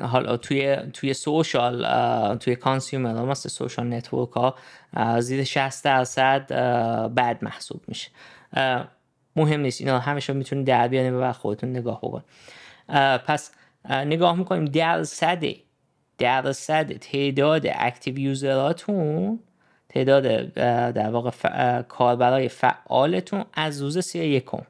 حالا 0.00 0.36
توی 0.36 0.76
توی 0.76 1.14
social 1.14 1.86
توی 2.36 2.56
consumer 2.56 3.24
مثل 3.24 3.48
social 3.48 3.94
network 3.94 4.30
ها 4.30 4.54
زیر 5.20 5.44
60 5.44 5.84
درصد 5.84 6.52
بد 7.14 7.38
محسوب 7.42 7.82
میشه. 7.88 8.10
مهم 9.36 9.60
نیست 9.60 9.80
اینا 9.80 9.98
همیشه 9.98 10.32
می‌تونید 10.32 10.66
در 10.66 10.88
بیانه 10.88 11.10
و 11.10 11.32
خودتون 11.32 11.70
نگاه 11.70 11.98
بکن. 11.98 12.24
پس 13.18 13.52
نگاه 13.88 14.36
می‌کنیم 14.36 14.64
درصد 14.64 15.44
درصد 16.18 16.92
تعداد 16.92 17.62
active 17.66 18.18
user 18.18 18.88
اتون 18.88 19.40
تعداد 19.88 20.22
در 20.92 21.10
واقع 21.10 21.30
کاربرای 21.82 22.48
فعالتون 22.48 23.44
از 23.54 23.82
روز 23.82 23.98
سی 23.98 24.18
یکم. 24.18 24.62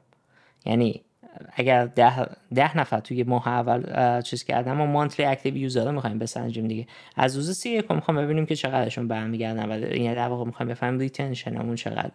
یعنی 0.65 1.04
اگر 1.53 1.85
ده, 1.85 2.25
ده 2.53 2.77
نفر 2.77 2.99
توی 2.99 3.23
ماه 3.23 3.47
اول 3.47 4.21
چیز 4.21 4.43
کردن 4.43 4.71
ما 4.71 4.85
monthly 4.85 5.25
active 5.25 5.57
user 5.57 5.85
رو 5.85 5.91
می‌خوایم 5.91 6.19
بسنجیم 6.19 6.67
دیگه. 6.67 6.87
از 7.15 7.35
روز 7.35 7.57
سی 7.57 7.69
یکم 7.69 7.95
می‌خوام 7.95 8.17
ببینیم 8.17 8.45
که 8.45 8.55
چقدرشون 8.55 9.07
برمیگردن 9.07 9.71
و 9.71 9.79
یعنی 9.79 10.15
در 10.15 10.27
واقع 10.27 10.45
می‌خوایم 10.45 10.69
بفهمیم 10.69 10.99
retention 10.99 11.56
مون 11.56 11.75
چقدر. 11.75 12.11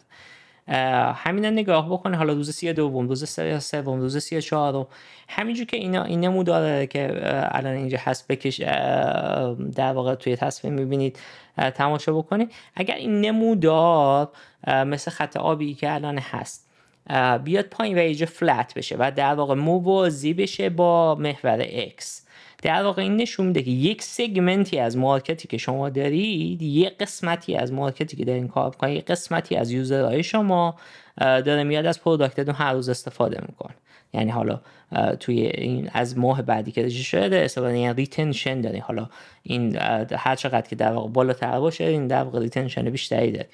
همین 1.14 1.46
نگاه 1.46 1.90
بکنه 1.92 2.16
حالا 2.16 2.32
روز 2.32 2.50
سی 2.50 2.72
دوم 2.72 3.08
روز 3.08 3.24
سی 3.24 3.60
سوم 3.60 4.00
روز 4.00 4.18
سی 4.18 4.42
چهارم. 4.42 4.86
همینجور 5.28 5.66
که 5.66 5.76
اینا 5.76 6.04
این 6.04 6.20
نموداره 6.20 6.86
که 6.86 7.20
الان 7.56 7.74
اینجا 7.74 7.98
هست 8.00 8.28
بکش 8.28 8.60
در 9.76 9.92
واقع 9.92 10.14
توی 10.14 10.36
تصویر 10.36 10.74
می‌بینید 10.74 11.18
تماشا 11.74 12.12
بکنید 12.12 12.52
اگر 12.74 12.94
این 12.94 13.20
نمودار 13.20 14.28
مثل 14.66 15.10
خط 15.10 15.36
آبی 15.36 15.74
که 15.74 15.92
الان 15.92 16.18
هست 16.18 16.69
بیاد 17.44 17.64
پایین 17.64 17.96
و 17.96 18.00
اینجا 18.00 18.26
flat 18.26 18.74
بشه 18.74 18.96
و 18.98 19.12
در 19.16 19.34
واقع 19.34 19.54
موازی 19.54 20.34
بشه 20.34 20.68
با 20.68 21.14
محور 21.14 21.64
X. 21.64 22.04
در 22.62 22.82
واقع 22.82 23.02
این 23.02 23.16
نشون 23.16 23.46
میده 23.46 23.62
که 23.62 23.70
یک 23.70 24.02
segment 24.02 24.69
ی 24.69 24.78
از 24.78 24.96
market 24.96 25.41
ی 25.41 25.48
که 25.48 25.58
شما 25.58 25.88
دارید 25.88 26.62
یک 26.62 26.98
قسمتی 26.98 27.56
از 27.56 27.72
market 27.72 28.10
ی 28.10 28.16
که 28.16 28.24
دارین 28.24 28.48
کار 28.48 28.70
می‌کنید 28.70 28.96
یک 28.96 29.04
قسمتی 29.04 29.56
از 29.56 29.70
user 29.70 30.05
های 30.05 30.22
شما 30.22 30.76
داره 31.20 31.64
میاد 31.64 31.86
از 31.86 32.00
product 32.00 32.38
تون 32.38 32.54
هر 32.54 32.72
روز 32.72 32.88
استفاده 32.88 33.40
می‌کنه. 33.48 33.74
یعنی 34.12 34.30
حالا 34.30 34.60
توی 35.20 35.40
این 35.40 35.90
از 35.92 36.18
ماه 36.18 36.42
بعدی 36.42 36.72
که 36.72 36.82
register 36.82 37.22
شده 37.22 37.44
استفاده 37.44 37.78
یعنی 37.78 37.94
retention 37.94 38.60
داری 38.60 38.78
حالا 38.78 39.08
این 39.42 39.76
هر 40.16 40.36
چقدر 40.36 40.68
که 40.68 40.76
در 40.76 40.92
واقع 40.92 41.08
بالاتر 41.08 41.60
باشه 41.60 41.84
این 41.84 42.06
در 42.06 42.22
واقع 42.22 42.40
retention 42.40 42.90
بیشتری 42.90 43.32
داری 43.32 43.48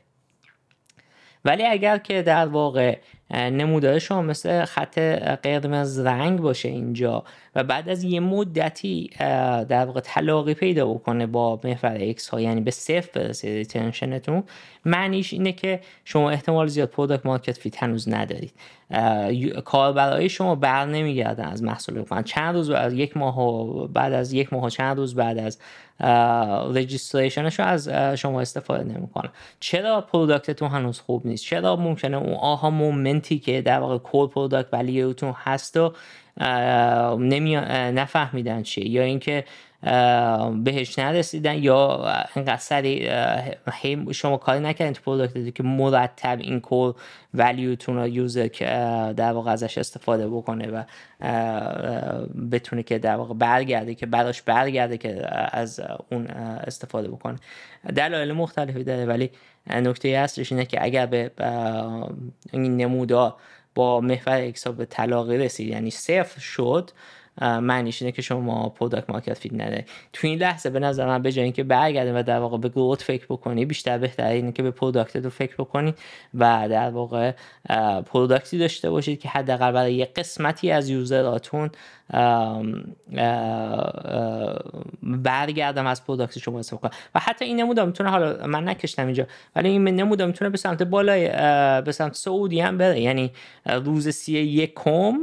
ولی 1.44 1.64
اگر 1.66 1.98
که 1.98 2.22
در 2.22 2.46
واقع 2.46 2.98
نمودار 3.30 3.98
شما 3.98 4.22
مثل 4.22 4.64
خط 4.64 4.98
قرمز 5.42 5.98
رنگ 5.98 6.40
باشه 6.40 6.68
اینجا 6.68 7.24
و 7.54 7.64
بعد 7.64 7.88
از 7.88 8.04
یه 8.04 8.20
مدتی 8.20 9.10
در 9.68 9.84
واقع 9.84 10.00
تلاقی 10.00 10.54
پیدا 10.54 10.86
بکنه 10.94 11.26
با 11.26 11.60
محور 11.64 11.94
X 11.94 12.28
ها 12.28 12.40
یعنی 12.40 12.60
به 12.60 12.70
صفر 12.70 13.20
برسه 13.20 13.48
retention 13.48 14.19
تون 14.19 14.42
معنیش 14.84 15.32
اینه 15.32 15.52
که 15.52 15.80
شما 16.04 16.30
احتمال 16.30 16.66
زیاد 16.66 16.88
product 16.88 17.26
market 17.26 17.58
fit 17.58 17.82
هنوز 17.82 18.08
ندارید. 18.08 18.52
کاربرای 19.64 20.28
شما 20.28 20.54
بر 20.54 20.86
نمیگردن 20.86 21.44
از 21.44 21.62
محصول 21.62 22.04
چند 22.24 22.54
روز 22.54 22.70
بعد 22.70 22.92
یک 22.92 23.16
ماه 23.16 23.88
بعد 23.88 24.12
از 24.12 24.32
یک 24.32 24.52
ماه 24.52 24.70
چند 24.70 24.96
روز 24.96 25.14
بعد 25.14 25.38
از 25.38 25.58
registration 26.74 27.48
ش 27.48 27.60
از 27.60 27.88
شما 28.18 28.40
استفاده 28.40 28.84
نمی‌کنن 28.84 29.30
چرا 29.60 30.00
product 30.00 30.48
تون 30.48 30.68
هنوز 30.68 31.00
خوب 31.00 31.26
نیست؟ 31.26 31.44
چرا 31.44 31.76
ممکنه 31.76 32.16
اون 32.16 32.34
aha 32.34 32.70
moment 32.70 33.29
ی 33.29 33.38
که 33.38 33.62
در 33.62 33.78
واقع 33.78 33.98
core 33.98 34.28
product 34.28 34.68
value 34.72 35.11
تون 35.11 35.34
هست 35.36 35.76
و 35.76 35.92
نمی... 37.18 37.56
نفهمیدن 37.56 38.62
چیه؟ 38.62 38.88
یا 38.88 39.02
اینکه 39.02 39.44
بهش 40.64 40.98
نرسیدن 40.98 41.54
یا 41.54 42.04
انقدر 42.36 42.56
سری 42.56 43.10
شما 44.12 44.36
کاری 44.36 44.60
نکردین 44.60 44.92
تو 44.92 45.02
product 45.02 45.54
که 45.54 45.62
مرتب 45.62 46.38
این 46.40 46.60
core 46.60 46.94
value 47.34 47.73
تون 47.73 47.96
رو 47.96 48.08
user 48.08 48.48
که 48.48 48.64
در 49.16 49.32
واقع 49.32 49.50
ازش 49.50 49.78
استفاده 49.78 50.28
بکنه 50.28 50.66
و 50.66 50.82
بتونه 52.50 52.82
که 52.82 52.98
در 52.98 53.16
واقع 53.16 53.34
برگرده 53.34 53.94
که 53.94 54.06
براش 54.06 54.42
برگرده 54.42 54.98
که 54.98 55.26
از 55.56 55.80
اون 56.10 56.26
استفاده 56.26 57.08
بکنه. 57.08 57.36
دلایل 57.96 58.32
مختلفی 58.32 58.84
داره 58.84 59.04
ولی 59.04 59.30
نکته 59.70 60.08
اصلش 60.08 60.52
اینه 60.52 60.64
که 60.64 60.84
اگر 60.84 61.06
به 61.06 61.30
این 62.52 62.76
نمودار 62.76 63.34
با 63.74 64.00
محور 64.00 64.40
X 64.40 64.56
ها 64.56 64.72
به 64.72 64.84
تلاقی 64.84 65.34
رسید 65.34 65.68
یعنی 65.68 65.90
صفر 65.90 66.40
شد 66.40 66.90
معنیش 67.40 68.02
اینه 68.02 68.12
که 68.12 68.22
شما 68.22 68.68
product 68.68 69.10
market 69.10 69.38
fit 69.38 69.52
ندارید 69.52 69.84
تو 70.12 70.26
این 70.26 70.38
لحظه 70.38 70.70
به 70.70 70.78
نظر 70.78 71.06
من 71.06 71.22
به 71.22 71.32
جای 71.32 71.44
اینکه 71.44 71.64
برگردین 71.64 72.14
و 72.14 72.22
در 72.22 72.38
واقع 72.38 72.58
به 72.58 72.68
growth 72.68 73.02
فکر 73.02 73.26
بکنی 73.26 73.64
بیشتر 73.64 73.98
بهتره 73.98 74.34
اینه 74.34 74.52
که 74.52 74.62
به 74.62 74.70
product 74.70 75.16
رو 75.16 75.30
فکر 75.30 75.54
بکنی 75.54 75.94
و 76.34 76.68
در 76.70 76.90
واقع 76.90 77.32
product 78.06 78.52
ی 78.52 78.58
داشته 78.58 78.90
باشید 78.90 79.20
که 79.20 79.28
حداقل 79.28 79.72
برای 79.72 79.94
یه 79.94 80.04
قسمتی 80.16 80.70
از 80.70 80.88
user 80.88 81.35
اتون 81.35 81.70
برگردن 85.02 85.86
از 85.86 86.06
product 86.06 86.38
شما 86.38 86.58
استفاده 86.58 86.82
کنن. 86.82 86.98
و 87.14 87.20
حتی 87.20 87.44
این 87.44 87.60
نمودار 87.60 87.86
می‌تونه 87.86 88.10
حالا 88.10 88.46
من 88.46 88.68
نکشتم 88.68 89.06
اینجا 89.06 89.26
ولی 89.56 89.68
این 89.68 89.84
نمودار 89.84 90.26
می‌تونه 90.26 90.50
به 90.50 90.56
سمت 90.56 90.82
بالای 90.82 91.28
به 91.82 91.92
سمت 91.92 92.14
صعودی 92.14 92.60
هم 92.60 92.78
بره. 92.78 93.00
یعنی 93.00 93.32
روز 93.66 94.08
سی 94.08 94.32
یکم 94.32 95.22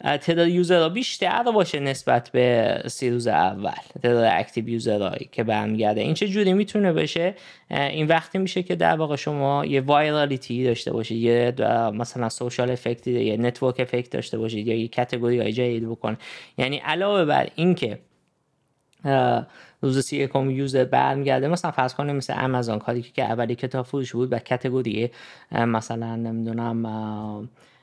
تعداد 0.00 0.48
user 0.48 0.80
ها 0.80 0.88
بیشتر 0.88 1.42
باشه 1.42 1.80
نسبت 1.80 2.30
به 2.30 2.78
سی 2.86 3.10
روز 3.10 3.26
اول. 3.26 3.70
تعداد 4.02 4.24
active 4.32 4.68
user 4.68 5.02
هایی 5.02 5.28
که 5.32 5.44
برمیگرده. 5.44 6.00
این 6.00 6.14
چه 6.14 6.28
جوری 6.28 6.52
می‌تونه 6.52 6.92
بشه؟ 6.92 7.34
این 7.70 8.06
وقتی 8.06 8.38
میشه 8.38 8.62
که 8.62 8.76
در 8.76 8.96
واقع 8.96 9.16
شما 9.16 9.66
یه 9.66 9.80
virality 9.80 10.64
داشته 10.64 10.92
باشید 10.92 11.22
یه 11.22 11.54
مثلا 11.94 12.28
social 12.28 12.70
effect 12.70 13.06
یه 13.06 13.36
network 13.36 13.80
effect 13.80 14.10
داشته 14.10 14.38
باشید 14.38 14.66
یا 14.66 14.74
یه 14.74 14.88
category 14.88 15.38
های 15.38 15.52
جدید 15.52 15.88
بکن 15.88 16.16
یعنی 16.58 16.76
علاوه 16.76 17.24
بر 17.24 17.48
اینکه 17.54 17.98
روز 19.82 20.04
سی 20.04 20.16
یکم 20.16 20.50
user 20.50 20.84
برمیگرده 20.84 21.48
مثلا 21.48 21.70
فرض 21.70 21.94
کنیم 21.94 22.16
مثل 22.16 22.32
آمازون 22.44 22.78
کاری 22.78 23.02
که 23.02 23.24
اولی 23.24 23.54
کتاب 23.54 23.86
فروش 23.86 24.12
بود 24.12 24.32
و 24.32 24.38
category 24.38 25.10
مثلا 25.52 26.16
نمی‌دونم 26.16 26.86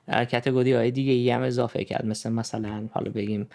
category 0.08 0.74
های 0.74 0.92
دیگه 0.92 1.12
ای 1.12 1.30
هم 1.30 1.42
اضافه 1.42 1.84
کرد. 1.84 2.06
مثل 2.06 2.32
مثلا 2.32 2.88
حالا 2.94 3.12
بگیم 3.12 3.48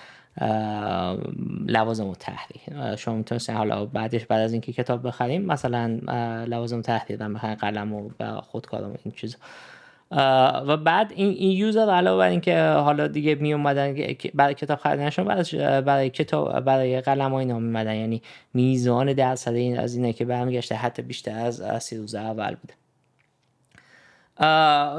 لوازم 1.66 2.06
و 2.06 2.14
تحریر 2.14 2.96
شما 2.96 3.14
می‌تونید 3.14 3.50
حالا 3.50 3.86
بعدش 3.86 4.26
بعد 4.26 4.40
از 4.40 4.52
اینکه 4.52 4.72
کتاب 4.72 5.06
بخریم 5.06 5.42
مثلا 5.42 5.86
لوازم 6.44 6.82
تحریر 6.82 7.22
هم 7.22 7.34
بخریم 7.34 7.54
قلم 7.54 7.92
و 7.92 8.10
خودکار 8.40 8.82
و 8.82 8.96
این 9.04 9.14
چیز 9.16 9.36
و 10.10 10.76
بعد 10.76 11.12
این, 11.16 11.28
این 11.28 11.50
یوزر 11.50 11.90
علاوه 11.90 12.18
بر 12.18 12.28
اینکه 12.28 12.60
حالا 12.62 13.08
دیگه 13.08 13.34
می 13.34 13.52
اومدن 13.52 13.96
برای 14.34 14.54
کتاب 14.54 14.78
خریدنشون 14.78 15.24
برای 15.24 15.82
برای 15.82 16.10
کتاب 16.10 16.60
برای 16.60 17.00
قلم 17.00 17.32
ها 17.32 17.38
اینا 17.38 17.58
می 17.58 17.80
یعنی 17.80 18.22
میزان 18.54 19.12
درصد 19.12 19.54
این 19.54 19.78
از 19.78 19.94
اینه 19.94 20.12
که 20.12 20.24
برمیگشته 20.24 20.74
حتی 20.74 21.02
بیشتر 21.02 21.38
از 21.38 21.82
سی 21.82 21.96
روز 21.96 22.14
اول 22.14 22.54
بوده. 22.54 22.74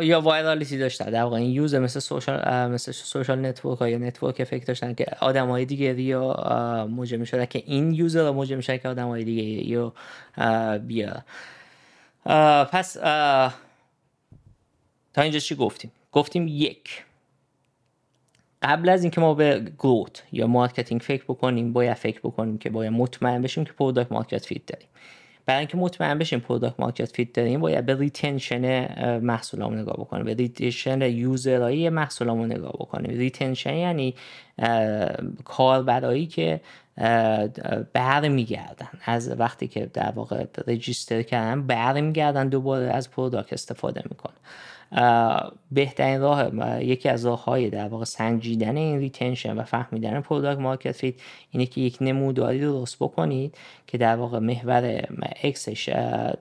یا 0.01 0.21
وایرالیتی 0.21 0.77
داشتن. 0.77 1.05
در 1.05 1.23
واقع 1.23 1.37
این 1.37 1.51
یوز 1.51 1.75
مثل 1.75 1.99
سوشال 1.99 2.67
مثل 2.67 2.91
سوشال 2.91 3.45
نتورک 3.45 3.81
یا 3.81 3.97
نتورک 3.97 4.35
افکت 4.39 4.67
داشتن 4.67 4.93
که 4.93 5.05
آدم 5.19 5.47
های 5.47 5.65
دیگه 5.65 6.01
یا 6.01 6.87
موجه 6.89 7.17
می 7.17 7.25
شده 7.25 7.45
که 7.45 7.63
این 7.65 7.93
یوزر 7.93 8.23
رو 8.23 8.33
موجه 8.33 8.55
می 8.55 8.61
که 8.63 8.89
آدم 8.89 9.07
های 9.07 9.23
دیگه 9.23 9.43
یا 9.43 9.93
بیا. 10.77 11.23
پس 12.65 12.93
تا 15.13 15.21
اینجا 15.21 15.39
چی 15.39 15.55
گفتیم؟ 15.55 15.91
گفتیم 16.11 16.47
یک. 16.47 17.03
قبل 18.61 18.89
از 18.89 19.03
اینکه 19.03 19.21
ما 19.21 19.33
به 19.33 19.71
growth 19.79 20.23
یا 20.31 20.47
marketing 20.47 21.01
فکر 21.01 21.23
بکنیم 21.23 21.73
باید 21.73 21.93
فکر 21.93 22.19
بکنیم 22.19 22.57
که 22.57 22.69
باید 22.69 22.91
مطمئن 22.91 23.41
بشیم 23.41 23.65
که 23.65 23.73
product 23.73 24.11
market 24.11 24.45
fit 24.45 24.65
داریم. 24.65 24.87
برای 25.49 25.59
اینکه 25.59 25.77
مطمئن 25.77 26.17
بشیم 26.17 26.39
product 26.39 26.79
market 26.79 27.15
fit 27.15 27.33
داریم 27.33 27.59
باید 27.61 27.85
به 27.85 27.95
retention 27.95 29.17
محصولمون 29.17 29.79
نگاه 29.79 29.93
بکنیم. 29.93 30.25
به 30.25 30.33
retention 30.33 31.01
user 31.01 31.60
های 31.60 31.89
محصولمون 31.89 32.51
نگاه 32.51 32.73
بکنیم. 32.73 33.17
retention 33.17 33.73
یعنی 33.73 34.15
کاربرایی 35.45 36.25
که 36.25 36.61
برمیگردن. 37.93 38.89
از 39.05 39.39
وقتی 39.39 39.67
که 39.67 39.85
در 39.85 40.11
واقع 40.11 40.45
register 40.67 41.21
کردن 41.21 41.67
برمیگردن 41.67 42.49
دوباره 42.49 42.85
از 42.85 43.11
product 43.11 43.53
استفاده 43.53 44.03
می‌کنن. 44.09 44.33
بهترین 45.71 46.21
راه 46.21 46.49
یکی 46.83 47.09
از 47.09 47.25
راه 47.25 47.43
های 47.43 47.69
در 47.69 47.87
واقع 47.87 48.05
سنجیدن 48.05 48.77
این 48.77 48.99
retention 48.99 49.57
و 49.57 49.63
فهمیدن 49.63 50.21
product 50.21 50.59
market 50.59 50.91
fit 50.91 51.13
اینه 51.51 51.65
که 51.65 51.81
یک 51.81 51.97
نموداری 52.01 52.65
رو 52.65 52.71
درست 52.71 52.95
بکنید 52.99 53.57
که 53.87 53.97
در 53.97 54.15
واقع 54.15 54.39
محور 54.39 55.03
X 55.43 55.57
ش 55.57 55.85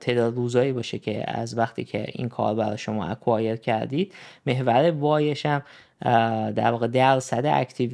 تعداد 0.01 0.35
روزایی 0.35 0.71
باشه 0.71 0.99
که 0.99 1.31
از 1.31 1.57
وقتی 1.57 1.83
که 1.83 2.05
این 2.07 2.29
کاربرای 2.29 2.77
شما 2.77 3.05
acquire 3.05 3.55
کردید 3.55 4.13
محور 4.45 4.91
Y 4.91 5.09
ش 5.09 5.45
هم 5.45 5.61
در 6.01 6.71
واقع 6.71 6.87
درصد 6.87 7.45
active 7.45 7.91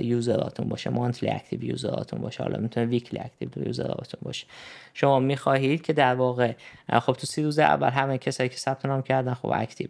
user 0.00 0.39
اتون 0.39 0.68
باشه 0.68 0.90
monthly 0.90 1.30
active 1.30 1.64
user 1.64 1.96
اتون 1.96 2.20
باشه. 2.20 2.42
حالا 2.42 2.58
می‌تونه 2.58 2.86
weekly 2.86 3.20
active 3.20 3.66
user 3.66 3.97
اتون 3.97 4.20
باشه. 4.22 4.46
شما 4.94 5.18
می‌خواهید 5.18 5.82
که 5.82 5.92
در 5.92 6.14
واقع 6.14 6.52
خب 6.92 7.12
تو 7.12 7.26
سی 7.26 7.42
روز 7.42 7.58
اول 7.58 7.88
همه 7.88 8.18
کسایی 8.18 8.48
که 8.48 8.56
ثبت 8.56 8.86
نام 8.86 9.02
کردن 9.02 9.34
خب 9.34 9.50
active 9.54 9.88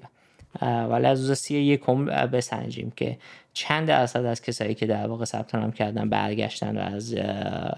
ولی 0.62 1.06
از 1.06 1.20
روز 1.20 1.38
سی 1.38 1.56
یکم 1.58 2.04
بسنجیم 2.04 2.92
که 2.96 3.18
چند 3.52 3.88
درصد 3.88 4.24
از 4.24 4.42
کسایی 4.42 4.74
که 4.74 4.86
در 4.86 5.06
واقع 5.06 5.24
ثبت 5.24 5.54
نام 5.54 5.72
کردن 5.72 6.08
برگشتن 6.08 6.78
و 6.78 6.80
از 6.80 7.14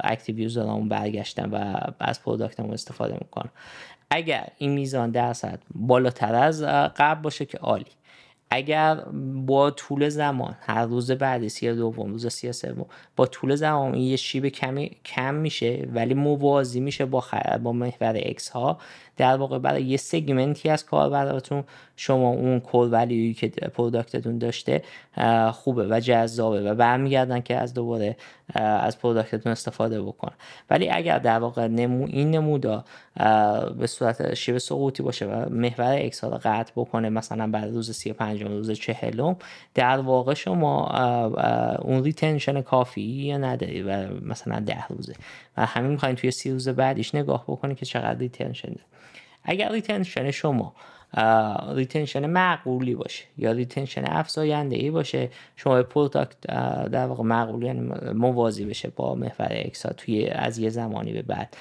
active 0.00 0.38
user 0.38 0.67
امون 0.67 0.88
برگشتن 0.88 1.50
و 1.50 1.80
از 2.00 2.22
product 2.22 2.57
مون 2.57 2.72
استفاده 2.72 3.14
می‌کنن. 3.14 3.50
اگر 4.10 4.48
این 4.58 4.70
میزان 4.70 5.10
درصد 5.10 5.58
بالاتر 5.74 6.34
از 6.34 6.62
قبل 6.96 7.22
باشه 7.22 7.44
که 7.46 7.58
عالی. 7.58 7.86
اگر 8.50 8.94
با 9.46 9.70
طول 9.70 10.08
زمان 10.08 10.56
هر 10.60 10.86
روز 10.86 11.10
بعد 11.10 11.48
سی 11.48 11.72
دوم 11.72 12.12
روز 12.12 12.26
سی 12.32 12.52
سوم 12.52 12.86
با 13.16 13.26
طول 13.26 13.54
زمان 13.54 13.94
یه 13.94 14.16
شیب 14.16 14.46
کمی 14.48 14.96
کم 15.04 15.34
میشه 15.34 15.88
ولی 15.94 16.14
موازی 16.14 16.80
میشه 16.80 17.04
با 17.06 17.24
با 17.62 17.72
محور 17.72 18.16
x 18.16 18.48
ها. 18.48 18.78
در 19.20 19.36
واقع 19.36 19.58
برای 19.58 19.82
یه 19.82 19.96
segment 19.96 20.59
ی 20.59 20.68
از 20.68 20.86
کاربراتون 20.86 21.64
شما 21.96 22.28
اون 22.28 22.60
کل 22.60 22.88
ولیوی 22.92 23.34
که 23.34 23.48
product 23.48 24.11
تون 24.11 24.38
داشته 24.38 24.82
خوبه 25.52 25.86
و 25.90 26.00
جذابه 26.00 26.62
و 26.62 26.74
برمیگردن 26.74 27.40
که 27.40 27.56
از 27.56 27.74
دوباره 27.74 28.16
از 28.54 28.98
product 28.98 29.36
تون 29.36 29.52
استفاده 29.52 30.02
بکنن. 30.02 30.32
ولی 30.70 30.90
اگر 30.90 31.18
در 31.18 31.38
واقع 31.38 31.66
نمو 31.66 32.06
این 32.06 32.30
نمودا 32.30 32.84
به 33.78 33.86
صورت 33.86 34.34
شیب 34.34 34.58
سقوطی 34.58 35.02
باشه 35.02 35.26
و 35.26 35.48
محور 35.50 35.96
x 35.98 36.24
قطع 36.24 36.72
بکنه 36.76 37.08
مثلا 37.08 37.50
بعد 37.50 37.70
روز 37.70 37.90
35 37.96 38.38
پنجم 38.40 38.56
روز 38.56 38.70
چهلم 38.70 39.36
در 39.74 39.98
واقع 39.98 40.34
شما 40.34 40.86
اون 41.82 42.04
retention 42.04 42.60
کافی 42.60 43.02
یا 43.02 43.38
نداری 43.38 43.82
و 43.82 44.06
مثلا 44.22 44.60
ده 44.60 44.86
روزه. 44.86 45.14
و 45.56 45.66
همین 45.66 45.90
می‌خواین 45.90 46.16
توی 46.16 46.30
سی 46.30 46.50
روز 46.50 46.68
بعدش 46.68 47.14
نگاه 47.14 47.44
بکنید 47.48 47.76
که 47.76 47.86
چقدر 47.86 48.18
retention 48.18 48.68
داره. 48.68 48.84
اگر 49.44 49.72
retention 49.72 50.30
شما 50.30 50.74
retention 51.74 52.26
معقولی 52.26 52.94
باشه 52.94 53.24
یا 53.38 53.52
retention 53.52 54.04
افزاینده 54.06 54.76
ای 54.76 54.90
باشه 54.90 55.28
شما 55.56 55.82
product 55.82 56.40
در 56.90 57.06
واقع 57.06 57.24
معقولی 57.24 57.66
یعنی 57.66 57.80
موازی 58.14 58.64
بشه 58.64 58.90
با 58.96 59.14
محور 59.14 59.48
x 59.50 59.71
ا 59.71 59.92
توی 59.92 60.28
از 60.28 60.58
یه 60.58 60.70
زمانی 60.70 61.12
به 61.12 61.22
بعد. 61.22 61.56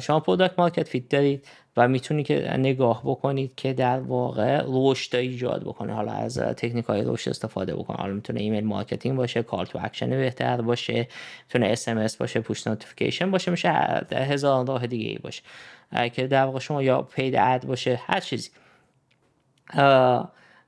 شما 0.00 0.20
product 0.20 0.58
market 0.58 0.88
fit 0.88 1.08
دارید 1.08 1.46
و 1.76 1.88
می‌تونید 1.88 2.26
که 2.26 2.54
نگاه 2.58 3.02
بکنید 3.04 3.54
که 3.54 3.72
در 3.72 4.00
واقع 4.00 4.62
رشد 4.66 5.16
ایجاد 5.16 5.62
بکنه. 5.64 5.94
حالا 5.94 6.12
از 6.12 6.38
تکنیک 6.38 6.84
های 6.84 7.02
رشد 7.04 7.30
استفاده 7.30 7.74
بکنه 7.74 7.96
حالا 7.96 8.12
می‌تونه 8.12 8.40
email 8.40 8.64
marketing 8.64 9.16
باشه 9.16 9.42
call 9.42 9.66
to 9.66 9.78
action 9.82 10.10
بهتر 10.10 10.60
باشه 10.60 11.08
می‌تونه 11.46 11.66
SMS 11.66 12.16
باشه 12.16 12.40
push 12.40 12.66
notification 12.66 13.30
باشه 13.30 13.50
میشه 13.50 13.70
هزار 14.12 14.66
راه 14.66 14.86
دیگه 14.86 15.08
ای 15.08 15.18
باشه. 15.18 15.42
که 16.12 16.26
در 16.26 16.44
واقع 16.44 16.58
شما 16.58 16.82
یا 16.82 17.02
paid 17.02 17.36
ad 17.36 17.66
باشه 17.66 18.00
هر 18.06 18.20
چیزی. 18.20 18.50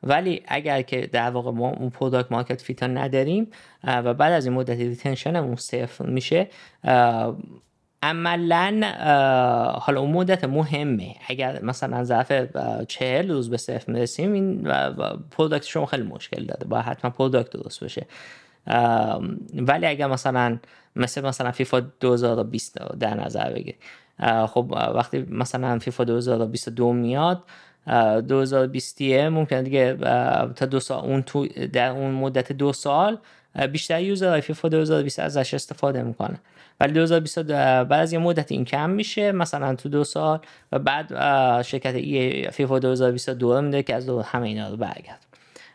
ولی 0.03 0.43
اگر 0.49 0.83
که 0.83 1.07
در 1.07 1.31
واقع 1.31 1.50
ما 1.50 1.71
اون 1.71 1.91
product 1.90 2.33
market 2.33 2.61
fit 2.61 2.83
نداریم 2.83 3.50
و 3.85 4.14
بعد 4.14 4.33
از 4.33 4.47
این 4.47 4.55
مدت 4.55 4.79
retention 4.78 5.37
مون 5.37 5.56
صفر 5.57 6.07
میشه 6.07 6.49
عملا 8.04 8.92
حالا 9.80 10.00
اون 10.00 10.11
مدت 10.11 10.44
مهمه. 10.44 11.14
اگر 11.28 11.62
مثلا 11.62 12.04
ظرف 12.04 12.32
چهل 12.88 13.30
روز 13.30 13.50
به 13.50 13.56
صفر 13.56 13.92
می‌رسیم 13.92 14.32
این 14.32 14.62
product 15.30 15.64
شما 15.64 15.87
خیلی 15.87 16.02
مشکل 16.02 16.44
داره. 16.44 16.64
باید 16.64 16.84
حتما 16.84 17.11
product 17.11 17.50
درست 17.50 17.84
بشه 17.84 18.06
ولی 19.54 19.87
اگر 19.87 20.06
مثلا 20.06 20.58
مثل 20.96 21.20
مثلا 21.26 21.50
فیفا 21.50 21.80
2020 21.80 22.78
در 23.00 23.14
نظر 23.14 23.52
بگیرید 23.52 23.78
خب 24.46 24.75
وقتی 24.94 25.26
مثلا 25.30 25.78
فیفا 25.78 26.04
2022 26.04 26.92
میاد 26.92 27.42
2020 27.87 29.02
ممکنه 29.02 29.62
دیگه 29.62 29.96
تا 30.56 30.66
دو 30.66 30.80
سال 30.80 31.04
اون 31.04 31.23
تو 31.23 31.46
در 31.73 31.90
اون 31.90 32.11
مدت 32.11 32.52
دو 32.52 32.73
سال 32.73 33.18
بیشتر 33.73 34.02
user 34.02 34.40
فیفا 34.40 34.68
2020 34.68 35.20
ازش 35.20 35.54
استفاده 35.54 36.02
می‌کنه. 36.02 36.40
ولی 36.80 36.92
2020 36.92 37.38
بعد 37.38 37.92
از 37.92 38.12
یه 38.12 38.18
مدت 38.18 38.52
این 38.52 38.64
کم 38.64 38.90
میشه 38.90 39.32
مثلا 39.32 39.75
تو 39.75 39.88
دو 39.88 40.04
سال 40.04 40.40
و 40.73 40.78
بعد 40.78 41.12
شرکت 41.62 41.94
EA 41.94 42.50
فیفا 42.50 42.78
2022 42.78 43.61
میده 43.61 43.82
که 43.82 43.94
از 43.94 44.08
همه 44.08 44.49
اینا 44.49 44.68
رو 44.68 44.76
برگرد. 44.76 45.26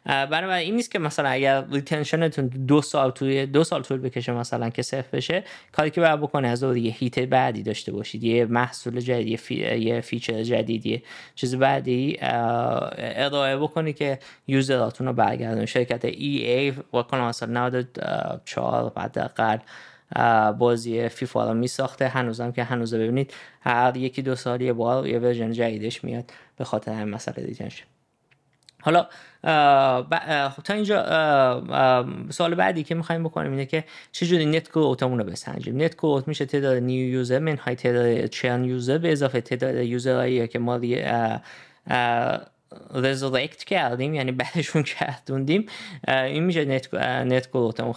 بنابراین 0.05 0.65
این 0.65 0.75
نیست 0.75 0.91
که 0.91 0.99
مثلا 0.99 1.29
اگر 1.29 1.65
retention 1.71 2.28
تون 2.28 2.47
دو 2.47 2.81
سال 2.81 3.11
توی 3.11 3.45
دو 3.45 3.63
سال 3.63 3.83
طول 3.83 3.97
بکشه 3.97 4.31
مثلا 4.31 4.69
که 4.69 4.81
صفر 4.81 5.17
بشه 5.17 5.43
کاری 5.71 5.89
که 5.89 6.01
باید 6.01 6.19
بکنه 6.19 6.47
از 6.47 6.63
یه 6.63 6.91
hit 6.91 7.19
بعدی 7.19 7.63
داشته 7.63 7.91
باشید 7.91 8.23
یه 8.23 8.45
محصول 8.45 8.99
جدید 8.99 9.27
یه, 9.27 9.37
فی... 9.37 9.55
یه 9.55 10.01
feature 10.01 10.43
جدید 10.43 10.85
یه 10.85 11.03
چیز 11.35 11.55
بعدی 11.55 12.17
ارائه 12.21 13.57
بکنی 13.57 13.93
که 13.93 14.19
user 14.47 14.82
اتون 14.82 15.07
رو 15.07 15.13
برگردون. 15.13 15.65
شرکت 15.65 16.05
EA 16.05 16.73
واکنه 16.93 17.21
مثلا 17.21 17.67
94 17.67 18.91
حداقل 18.97 19.57
بازی 20.51 21.09
فیفا 21.09 21.47
رو 21.47 21.53
می 21.53 21.67
ساخته 21.67 22.07
هنوزم 22.07 22.51
که 22.51 22.63
هنوز 22.63 22.93
ببینید 22.93 23.33
هر 23.61 23.97
یکی 23.97 24.21
دو 24.21 24.35
سال 24.35 24.61
یه 24.61 24.73
بار 24.73 25.07
یه 25.07 25.19
version 25.19 25.51
جدیدش 25.51 26.03
میاد 26.03 26.31
به 26.57 26.63
خاطر 26.63 26.91
همین 26.91 27.13
مسئله 27.13 27.45
retention. 27.45 27.85
حالا 28.81 29.07
خب 30.49 30.63
تا 30.63 30.73
اینجا 30.73 31.05
سوال 32.29 32.55
بعدی 32.55 32.83
که 32.83 32.95
می‌خوایم 32.95 33.23
بکنیم 33.23 33.51
اینه 33.51 33.65
که 33.65 33.83
چجوری 34.11 34.45
net 34.45 34.69
growth 34.69 35.03
مون 35.03 35.19
رو 35.19 35.25
بسنجیم؟ 35.25 35.81
net 35.81 35.95
growth 35.95 36.27
میشه 36.27 36.45
تعداد 36.45 36.77
new 36.77 37.09
user 37.09 37.39
منهای 37.39 37.75
تعداد 37.75 38.25
churn 38.25 38.63
user 38.63 38.97
به 38.97 39.11
اضافه 39.11 39.41
تعداد 39.41 39.75
user 39.75 40.16
هایی 40.16 40.47
که 40.47 40.59
ما 40.59 40.77
resurrect 42.93 43.63
کردیم 43.63 44.13
یعنی 44.13 44.31
برشون 44.31 44.83
گردوندیم. 44.99 45.65
این 46.07 46.43
میشه 46.43 46.65
net, 46.65 46.93
net 46.93 47.47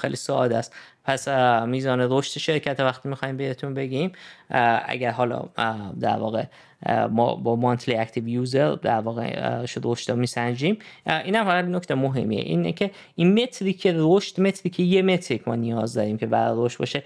خیلی 0.00 0.16
ساده 0.16 0.56
است. 0.56 0.74
پس 1.04 1.28
میزان 1.66 2.00
رشد 2.10 2.38
شرکت 2.38 2.80
وقتی 2.80 3.08
می‌خوایم 3.08 3.36
بهتون 3.36 3.74
بگیم 3.74 4.12
اگر 4.86 5.10
حالا 5.10 5.42
در 6.00 6.16
واقع 6.16 6.44
ما 7.10 7.34
با 7.34 7.56
monthly 7.56 7.94
active 7.94 8.28
user 8.28 8.74
در 8.74 9.00
واقع 9.00 9.66
شد 9.66 9.80
رشد 9.84 10.12
میسنجیم. 10.12 10.78
این 11.24 11.34
هم 11.34 11.44
فقط 11.44 11.64
نکته 11.64 11.94
مهمیه 11.94 12.40
اینه 12.40 12.72
که 12.72 12.90
این 13.16 13.42
metric 13.42 13.88
رشد 13.94 14.40
metric 14.40 14.80
یه 14.80 15.02
metric 15.02 15.48
ما 15.48 15.54
نیاز 15.54 15.94
داریم 15.94 16.18
که 16.18 16.26
برای 16.26 16.54
رشد 16.56 16.78
باشه. 16.78 17.02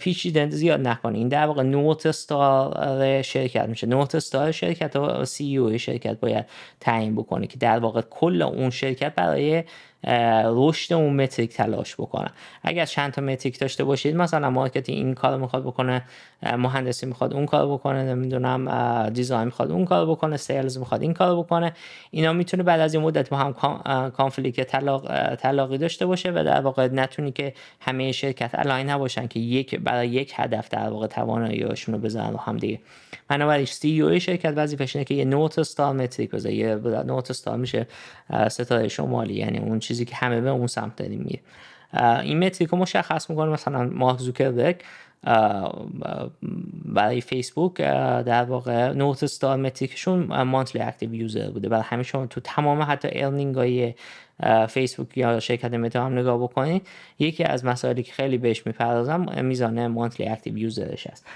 پیچیده 0.00 0.50
زیاد 0.50 0.80
نکنه 0.80 1.18
این 1.18 1.28
در 1.28 1.46
واقع 1.46 1.62
north 1.62 2.06
star 2.06 3.22
شرکت 3.22 3.68
میشه. 3.68 3.86
north 3.86 4.14
star 4.14 4.52
شرکت 4.52 4.96
و 4.96 5.24
CEO 5.24 5.78
شرکت 5.78 6.20
باید 6.20 6.46
تعیین 6.80 7.14
بکنه 7.14 7.46
که 7.46 7.58
در 7.58 7.78
واقع 7.78 8.00
کل 8.00 8.42
اون 8.42 8.70
شرکت 8.70 9.14
برای 9.14 9.64
رشد 10.44 10.92
اون 10.94 11.14
metric 11.14 11.52
تلاش 11.52 11.94
بکنن. 11.94 12.30
اگر 12.62 12.84
چند 12.84 13.12
تا 13.12 13.22
metric 13.22 13.58
داشته 13.58 13.84
باشید 13.84 14.16
مثلا 14.16 14.50
marketing 14.50 15.14
کار 15.14 15.38
می‌خواد 15.38 15.62
بکنه 15.62 16.02
مهندسی 16.42 17.06
می‌خواد 17.06 17.34
اون 17.34 17.46
کار 17.46 17.72
بکنه 17.72 18.02
نمی‌دونم 18.02 19.10
design 19.10 19.44
می‌خواد 19.44 19.72
اون 19.72 19.84
کار 19.84 20.06
بکنه 20.06 20.36
sales 20.36 20.78
می‌خواد 20.78 21.02
این 21.02 21.14
کار 21.14 21.36
بکنه 21.38 21.72
اینا 22.10 22.32
می‌تونه 22.32 22.62
بعد 22.62 22.80
از 22.80 22.94
این 22.94 23.02
مدت 23.02 23.28
با 23.28 23.36
هم 23.36 23.52
conflict 24.10 24.66
تلا 24.66 25.34
تلاقی 25.34 25.78
داشته 25.78 26.06
باشه 26.06 26.30
و 26.30 26.44
در 26.44 26.60
واقع 26.60 26.88
نتونی 26.88 27.32
که 27.32 27.54
همه 27.80 28.12
شرکت 28.12 28.50
align 28.54 28.90
نباشن 28.90 29.26
که 29.26 29.40
یک 29.40 29.74
برای 29.74 30.08
یک 30.08 30.32
هدف 30.36 30.68
در 30.68 30.88
واقع 30.88 31.06
تواناییشون 31.06 31.94
رو 31.94 32.00
بزنن 32.00 32.36
هم 32.46 32.56
دیگه. 32.56 32.80
بنابراین 33.28 33.66
CEO 33.66 34.18
شرکت 34.18 34.52
وظیفش 34.56 34.96
اینه 34.96 35.04
که 35.04 35.14
یه 35.14 35.24
north 35.24 35.58
star 35.58 35.92
metric 35.92 36.30
بذاره 36.30 36.54
یه 36.54 36.74
north 37.06 37.30
star 37.30 37.56
میشه 37.56 37.86
ستاره 38.48 38.88
شمالی 38.88 39.34
یعنی 39.34 39.58
اون 39.58 39.80
چیزی 39.88 40.04
که 40.04 40.16
همه 40.16 40.40
به 40.40 40.50
اون 40.50 40.66
سمت 40.66 40.96
داریم 40.96 41.20
میره 41.20 41.40
این 42.22 42.44
metric 42.44 42.68
رو 42.68 42.78
مشخص 42.78 43.30
می‌کنه 43.30 43.50
مثلا 43.50 43.90
مارک 43.92 44.18
زوکربرگ 44.18 44.76
برای 46.84 47.20
فیسبوک 47.20 47.74
در 47.74 48.44
واقع 48.44 48.92
north 48.92 49.22
star 49.22 49.56
metric 49.56 50.08
شون 50.08 50.42
monthly 50.42 50.82
active 50.82 51.14
user 51.14 51.50
بوده. 51.50 51.68
برای 51.68 51.84
همه 51.86 52.02
شما 52.02 52.26
تو 52.26 52.40
تمام 52.40 52.82
حتی 52.82 53.08
earning 53.12 53.54
های 53.54 53.94
فیسبوک 54.68 55.18
یا 55.18 55.40
شرکت 55.40 55.74
متا 55.74 56.06
هم 56.06 56.18
نگاه 56.18 56.42
بکنید 56.42 56.86
یکی 57.18 57.44
از 57.44 57.64
مسائلی 57.64 58.02
که 58.02 58.12
خیلی 58.12 58.38
بهش 58.38 58.66
می‌پردازن 58.66 59.44
میزان 59.44 59.86
monthly 59.86 60.28
active 60.28 60.58
user 60.58 60.90
ش 60.90 61.06
است 61.06 61.26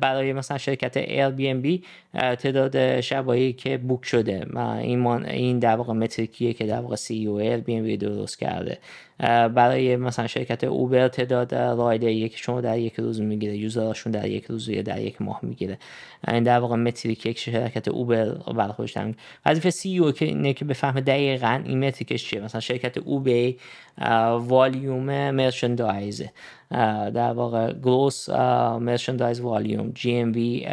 برای 0.00 0.32
مثلا 0.32 0.58
شرکت 0.58 0.96
بی 1.54 1.82
تعداد 2.12 3.00
شبایی 3.00 3.52
که 3.52 3.78
بوک 3.78 4.04
شده. 4.04 4.46
این 4.80 5.06
این 5.06 5.58
در 5.58 5.76
واقع 5.76 5.92
متریکیه 5.92 6.52
که 6.52 6.66
در 6.66 6.80
واقع 6.80 6.96
سی 6.96 7.26
او 7.26 7.60
بی 7.60 7.96
درست 7.96 8.38
کرده. 8.38 8.78
برای 9.48 9.96
مثلا 9.96 10.26
شرکت 10.26 10.64
اوبر 10.64 11.08
تعداد 11.08 11.54
رایده 11.54 12.28
که 12.28 12.36
شما 12.38 12.60
در 12.60 12.78
یک 12.78 12.94
روز 12.94 13.20
می‌گیره. 13.20 13.56
یوزراشون 13.56 14.12
در 14.12 14.28
یک 14.28 14.44
روز 14.44 14.68
یا 14.68 14.82
در 14.82 15.00
یک 15.00 15.22
ماه 15.22 15.40
می‌گیره. 15.42 15.78
این 16.28 16.42
در 16.42 16.58
واقع 16.58 16.76
متریک 16.76 17.26
یک 17.26 17.38
شرکت 17.38 17.88
اوبر 17.88 18.28
برای 18.28 18.72
خودش 18.72 18.96
وظیفه 19.46 19.70
سی 19.70 19.98
او 19.98 20.12
که 20.12 20.24
اینه 20.24 20.52
که 20.52 20.64
بفهمه 20.64 21.00
دقیقاً 21.00 21.62
این 21.64 21.84
متریکش 21.86 22.24
چیه. 22.24 22.40
مثلا 22.40 22.60
شرکت 22.60 22.98
اوبر 22.98 23.52
والیوم 24.38 25.30
مرچندایز 25.30 26.24
در 27.14 27.32
واقع 27.32 27.72
gross 27.72 28.28
merchandise 28.80 29.40
volume 29.40 29.90
GMV 29.94 30.66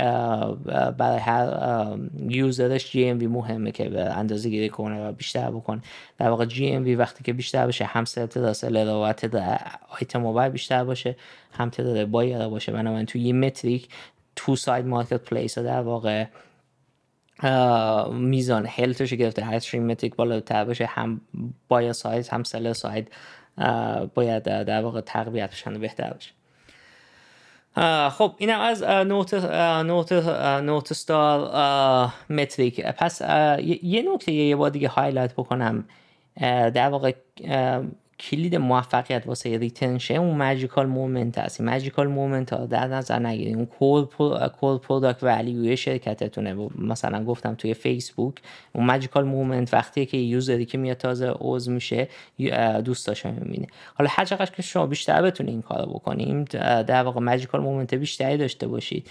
برای 0.98 1.20
هر 1.20 1.98
user 2.30 2.71
ش 2.71 2.92
GMV 2.92 3.28
مهمه 3.28 3.72
که 3.72 3.90
به 3.90 4.04
اندازه 4.04 4.50
گیری 4.50 4.70
کنه 4.70 5.08
و 5.08 5.12
بیشتر 5.12 5.52
بکنه. 5.52 5.82
در 6.18 6.30
واقع 6.30 6.46
GMV 6.46 6.96
وقتی 6.96 7.24
که 7.24 7.34
بیشتر 7.34 7.68
بشه 7.68 7.86
هم 7.86 8.04
تعداد 8.04 8.54
seller 8.54 8.94
و 8.94 9.14
تعداد 9.14 9.60
آیتم 10.00 10.22
موبایل 10.22 10.52
بیشتر 10.52 10.84
باشه 10.84 11.16
هم 11.52 11.70
تعداد 11.70 12.06
buyer 12.06 12.48
باشه. 12.48 12.72
بنابراین 12.72 13.06
تو 13.06 13.18
یه 13.18 13.34
metric 13.34 13.90
تو 14.36 14.56
side 14.56 14.86
marketplace 14.86 15.58
در 15.58 15.82
واقع 15.82 16.26
میزان 18.12 18.66
health 18.66 19.02
ش 19.02 19.14
گرفته 19.14 19.44
هر 19.44 19.80
metric 19.80 20.16
بالاتر 20.16 20.66
باشه 20.66 20.86
هم 20.86 21.22
buyer 21.68 21.92
side 21.92 22.28
هم 22.28 22.44
seller 22.44 22.74
side. 22.74 23.12
باید 24.14 24.44
در 24.44 24.82
واقع 24.82 25.02
تقویت 25.02 25.52
بشن 25.52 25.80
بهتر 25.80 26.14
بشه 26.14 26.32
خب 28.10 28.36
اینم 28.38 28.60
از 28.60 28.84
north 28.84 29.34
north 29.34 30.12
north 30.64 30.92
star 30.92 32.12
metric 32.30 32.82
پس 32.82 33.22
یه 33.84 34.14
نکته 34.14 34.32
یه 34.32 34.56
بار 34.56 34.70
دیگه 34.70 34.88
highlight 34.88 35.34
بکنم. 35.34 35.86
در 36.74 36.90
واقع 36.90 37.14
کلید 38.30 38.56
موفقیت 38.56 39.28
واسه 39.28 39.58
retention 39.58 40.16
اون 40.16 40.38
magical 40.38 40.86
moment 40.86 41.38
هست. 41.38 41.62
magical 41.62 42.08
moment 42.08 42.54
ها 42.54 42.66
در 42.66 42.88
نظر 42.88 43.20
نگیرید. 43.20 43.56
اون 43.56 43.66
core 44.60 44.78
product 44.78 45.24
value 45.24 45.76
شرکتتونه. 45.76 46.70
مثلا 46.78 47.24
گفتم 47.24 47.56
توی 47.56 47.74
فیسبوک 47.74 48.36
اون 48.74 48.86
magical 48.86 49.26
moment 49.26 49.74
وقتی 49.74 50.06
که 50.06 50.18
user 50.18 50.56
ی 50.56 50.66
که 50.66 50.78
میاد 50.78 50.98
تازه 50.98 51.34
عضو 51.40 51.72
میشه 51.72 52.08
دوستاشو 52.86 53.32
می‌بینه. 53.32 53.68
حالا 53.96 54.10
هر 54.14 54.26
چقدر 54.26 54.52
که 54.52 54.62
شما 54.62 54.88
بیشتر 54.88 55.22
بتونید 55.22 55.54
این 55.54 55.62
کارو 55.62 55.94
بکنیم 55.94 56.44
در 56.44 57.04
واقع 57.04 57.20
magical 57.20 57.62
moment 57.62 57.94
بیشتری 57.94 58.38
داشته 58.38 58.68
باشید. 58.68 59.08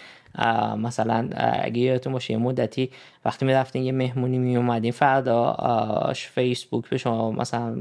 مثلا 0.79 1.29
اگه 1.37 1.79
یادتون 1.79 2.13
باشه 2.13 2.33
یه 2.33 2.39
مدتی 2.39 2.91
وقتی 3.25 3.47
می 3.47 3.53
رفتین 3.53 3.83
یه 3.83 3.93
مهمونی 3.93 4.39
می 4.39 4.57
اومدین 4.57 4.93
فردا 4.93 5.57
فیسبوک 6.15 6.89
به 6.89 6.99
شما 6.99 7.31
مثلا 7.31 7.75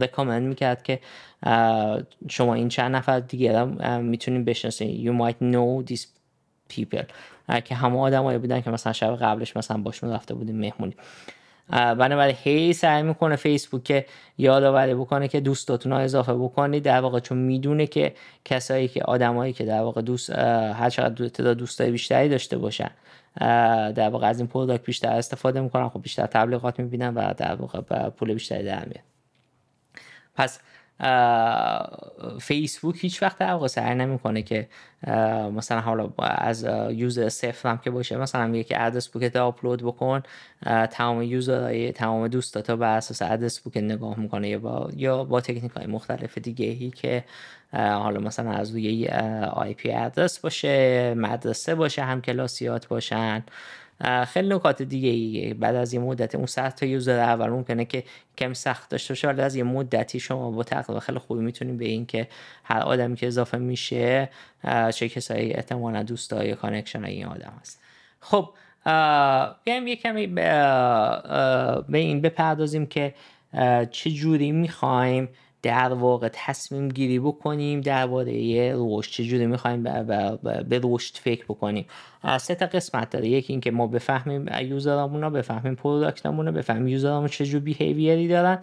recommend 0.00 0.48
می‌کرد 0.58 0.82
که 0.82 1.00
شما 2.28 2.54
این 2.54 2.68
چند 2.68 2.96
نفر 2.96 3.20
دیگه 3.20 3.64
می‌تونین 3.98 4.44
بشناسین. 4.44 4.90
You 5.06 5.20
might 5.20 5.36
know 5.42 5.92
these 5.92 6.06
people. 6.74 7.04
که 7.64 7.74
همه 7.74 7.98
آدمایی 7.98 8.38
بودن 8.38 8.60
که 8.60 8.70
مثلا 8.70 8.92
شب 8.92 9.16
قبلش 9.16 9.56
مثلا 9.56 9.76
باشون 9.76 10.10
رفته 10.10 10.34
بودیم 10.34 10.56
مهمونی. 10.56 10.96
بنابراین 11.70 12.36
هی 12.42 12.72
سعی 12.72 13.02
می‌کنه 13.02 13.36
فیسبوک 13.36 13.84
که 13.84 14.06
یادآوری 14.38 14.94
بکنه 14.94 15.28
که 15.28 15.40
دوستاتون 15.40 15.92
رو 15.92 15.98
اضافه 15.98 16.34
بکنید. 16.34 16.82
در 16.82 17.00
واقع 17.00 17.20
چون 17.20 17.38
می‌دونه 17.38 17.86
که 17.86 18.14
کسایی 18.44 18.88
که 18.88 19.02
آدمایی 19.02 19.52
که 19.52 19.64
در 19.64 19.80
واقع 19.80 20.02
دوست 20.02 20.30
هر 20.30 20.90
چقدر 20.90 21.28
تعداد 21.28 21.56
دوستای 21.56 21.90
بیشتری 21.90 22.28
داشته 22.28 22.58
باشن 22.58 22.90
در 23.94 24.08
واقع 24.08 24.26
از 24.28 24.38
این 24.38 24.48
پروداکت 24.48 24.84
بیشتر 24.84 25.12
استفاده 25.12 25.60
می‌کنن. 25.60 25.88
خب 25.88 26.02
بیشتر 26.02 26.26
تبلیغات 26.26 26.80
می‌بینن 26.80 27.14
و 27.14 27.34
در 27.36 27.54
واقع 27.54 27.80
پول 28.08 28.34
بیشتری 28.34 28.64
در 28.64 28.84
میاد. 28.84 29.04
پس 30.38 30.58
فیسبوک 32.40 32.96
هیچ 33.00 33.22
وقت 33.22 33.38
در 33.38 33.66
سعی 33.66 33.94
نمی‌کنه 33.94 34.42
که 34.42 34.68
مثلا 35.56 35.80
حالا 35.80 36.10
از 36.18 36.66
user 36.90 37.28
صفر 37.28 37.68
هم 37.70 37.78
که 37.78 37.90
باشه 37.90 38.16
مثلا 38.16 38.46
میگه 38.46 38.64
که 38.64 38.82
address 38.86 39.08
book 39.08 39.30
ت 39.30 39.36
آپلود 39.36 39.82
بکن 39.82 40.22
تمام 40.90 41.22
user 41.22 41.69
های 41.69 41.92
تمام 41.92 42.28
دوستاتا 42.28 42.76
بر 42.76 42.96
اساس 42.96 43.22
address 43.22 43.60
book 43.60 43.73
ت 43.73 43.76
نگاه 43.82 44.20
می‌کنه 44.20 44.48
یا 44.48 44.58
با 44.58 44.90
یا 44.96 45.24
با 45.24 45.40
تکنیک 45.40 45.72
های 45.72 45.86
مختلف 45.86 46.38
دیگه 46.38 46.66
ای 46.66 46.90
که 46.90 47.24
حالا 47.72 48.20
مثلا 48.20 48.50
از 48.52 48.70
روی 48.70 49.08
IP 49.52 49.90
address 49.92 50.38
باشه 50.38 51.14
مدرسه 51.14 51.74
باشه 51.74 52.02
هم 52.04 52.20
کلاسیات 52.20 52.88
باشن. 52.88 53.44
خیلی 54.26 54.48
نکات 54.48 54.82
دیگه 54.82 55.08
ای 55.08 55.54
بعد 55.54 55.74
از 55.74 55.94
یه 55.94 56.00
مدت 56.00 56.34
اون 56.34 56.46
100 56.46 56.74
تا 56.74 56.86
user 56.86 57.18
اول. 57.18 57.48
ممکنه 57.48 57.84
که 57.84 58.04
کمی 58.38 58.54
سخت 58.54 58.90
داشته 58.90 59.14
باشه 59.14 59.28
ولی 59.28 59.40
از 59.42 59.56
یه 59.56 59.62
مدتی 59.62 60.20
شما 60.20 60.50
با 60.50 60.62
تقریبا 60.62 61.00
خیلی 61.00 61.18
خوبی 61.18 61.40
می‌تونید 61.40 61.78
به 61.78 61.84
این 61.84 62.06
که 62.06 62.28
هر 62.64 62.80
آدمی 62.80 63.16
که 63.16 63.26
اضافه 63.26 63.58
میشه 63.58 64.30
چه 64.94 65.08
کسایی 65.08 65.52
احتمالا 65.52 66.02
دوستای 66.02 66.54
connection 66.54 67.04
این 67.04 67.26
آدم 67.26 67.52
هست. 67.60 67.80
خب 68.20 68.50
بیایم 69.64 69.86
یه 69.86 69.96
کمی 69.96 70.26
به 70.26 71.98
این 71.98 72.20
بپردازیم 72.20 72.86
که 72.86 73.14
چه 73.90 74.10
جوری 74.10 74.52
می‌خوایم 74.52 75.28
در 75.62 75.92
واقع 75.92 76.28
تصمیم 76.32 76.88
گیری 76.88 77.18
بکنیم 77.18 77.80
درباره 77.80 78.72
رشد 78.76 79.10
چجوری 79.10 79.46
می‌خوایم 79.46 79.82
به 80.68 80.80
رشد 80.84 81.16
فکر 81.16 81.44
بکنیم. 81.44 81.86
سه 82.40 82.54
تا 82.54 82.66
قسمت 82.66 83.10
داره. 83.10 83.28
یکی 83.28 83.52
اینکه 83.52 83.70
ما 83.70 83.86
بفهمیم 83.86 84.48
user 84.62 84.96
امون 84.96 85.22
رو 85.22 85.30
بفهمیم 85.30 85.74
product 85.74 86.24
مون 86.24 86.46
رو 86.46 86.52
بفهمیم 86.52 86.88
user 86.88 87.11
امون 87.11 87.28
چه 87.28 87.58
behavior 87.58 88.20
ی 88.20 88.28
دارن. 88.28 88.58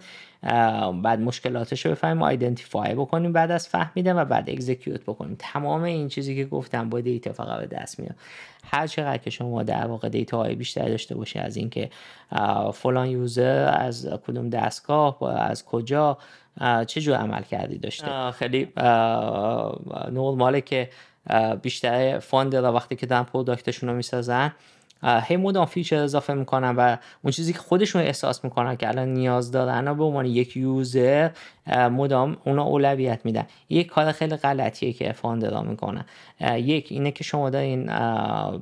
بعد 1.02 1.20
مشکلاتش 1.20 1.86
رو 1.86 1.92
بفهمیم 1.92 2.22
identify 2.22 2.94
بکنیم 2.94 3.32
بعد 3.32 3.50
از 3.50 3.68
فهمیدن 3.68 4.18
و 4.18 4.24
بعد 4.24 4.50
execute 4.50 5.02
بکنیم. 5.02 5.36
تمام 5.38 5.82
این 5.82 6.08
چیزی 6.08 6.36
که 6.36 6.44
گفتم 6.44 6.88
با 6.88 7.00
data 7.00 7.32
فقط 7.32 7.60
به 7.60 7.66
دست 7.66 8.00
میاد. 8.00 8.14
هر 8.64 8.86
چقدر 8.86 9.18
که 9.18 9.30
شما 9.30 9.62
در 9.62 9.86
واقع 9.86 10.08
data 10.08 10.36
های 10.38 10.54
بیشتر 10.54 10.88
داشته 10.88 11.14
باشه 11.14 11.40
از 11.40 11.56
اینکه 11.56 11.90
فلان 12.72 13.08
user 13.08 13.74
از 13.78 14.08
کدوم 14.26 14.50
دستگاه 14.50 15.22
از 15.22 15.64
کجا 15.64 16.18
چه 16.86 17.00
جور 17.00 17.16
عمل 17.16 17.42
کردی 17.42 17.78
داشته؟ 17.78 18.30
خیلی. 18.30 18.72
نرماله 20.12 20.60
که 20.60 20.90
بیشتر 21.62 22.18
founder 22.18 22.62
وقتی 22.62 22.96
که 22.96 23.06
دارن 23.06 23.22
product 23.22 23.64
شون 23.64 23.88
رو 23.88 23.96
می‌سازن 23.96 24.52
هی 25.02 25.36
مدام 25.36 25.66
feature 25.66 25.96
اضافه 25.96 26.34
می‌کنن 26.34 26.76
و 26.76 26.96
اون 27.22 27.30
چیزی 27.30 27.52
که 27.52 27.58
خودشون 27.58 28.02
احساس 28.02 28.44
می‌کنن 28.44 28.76
که 28.76 28.88
الان 28.88 29.08
نیاز 29.08 29.50
دارن 29.50 29.96
به 29.96 30.04
عنوان 30.04 30.26
یک 30.26 30.56
user 30.56 31.30
مدام 31.66 32.36
اونا 32.44 32.64
اولویت 32.64 33.20
میدن. 33.24 33.46
یک 33.68 33.86
کار 33.86 34.12
خیلی 34.12 34.36
غلطیه 34.36 34.92
که 34.92 35.12
founder 35.12 35.56
ا 35.56 35.62
می‌کنن. 35.62 36.04
یک 36.56 36.86
اینه 36.90 37.10
که 37.10 37.24
شما 37.24 37.50
دارین 37.50 37.86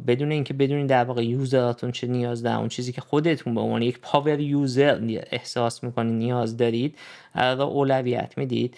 بدون 0.07 0.33
اینکه 0.33 0.55
بدونین 0.55 0.87
در 0.87 1.05
واقع 1.05 1.25
user 1.25 1.64
اتون 1.64 1.93
چه 1.93 2.07
نیاز 2.07 2.43
دارن 2.43 2.57
اون 2.57 2.69
چیزی 2.69 2.93
که 2.93 3.01
خودتون 3.01 3.55
به 3.55 3.61
عنوان 3.61 3.83
یک 3.83 3.99
power 4.03 4.41
user 4.41 5.19
احساس 5.31 5.85
می‌کنین 5.85 6.19
نیاز 6.19 6.57
دارید 6.57 6.99
را 7.35 7.65
اولویت 7.65 8.39
می‌دید. 8.39 8.77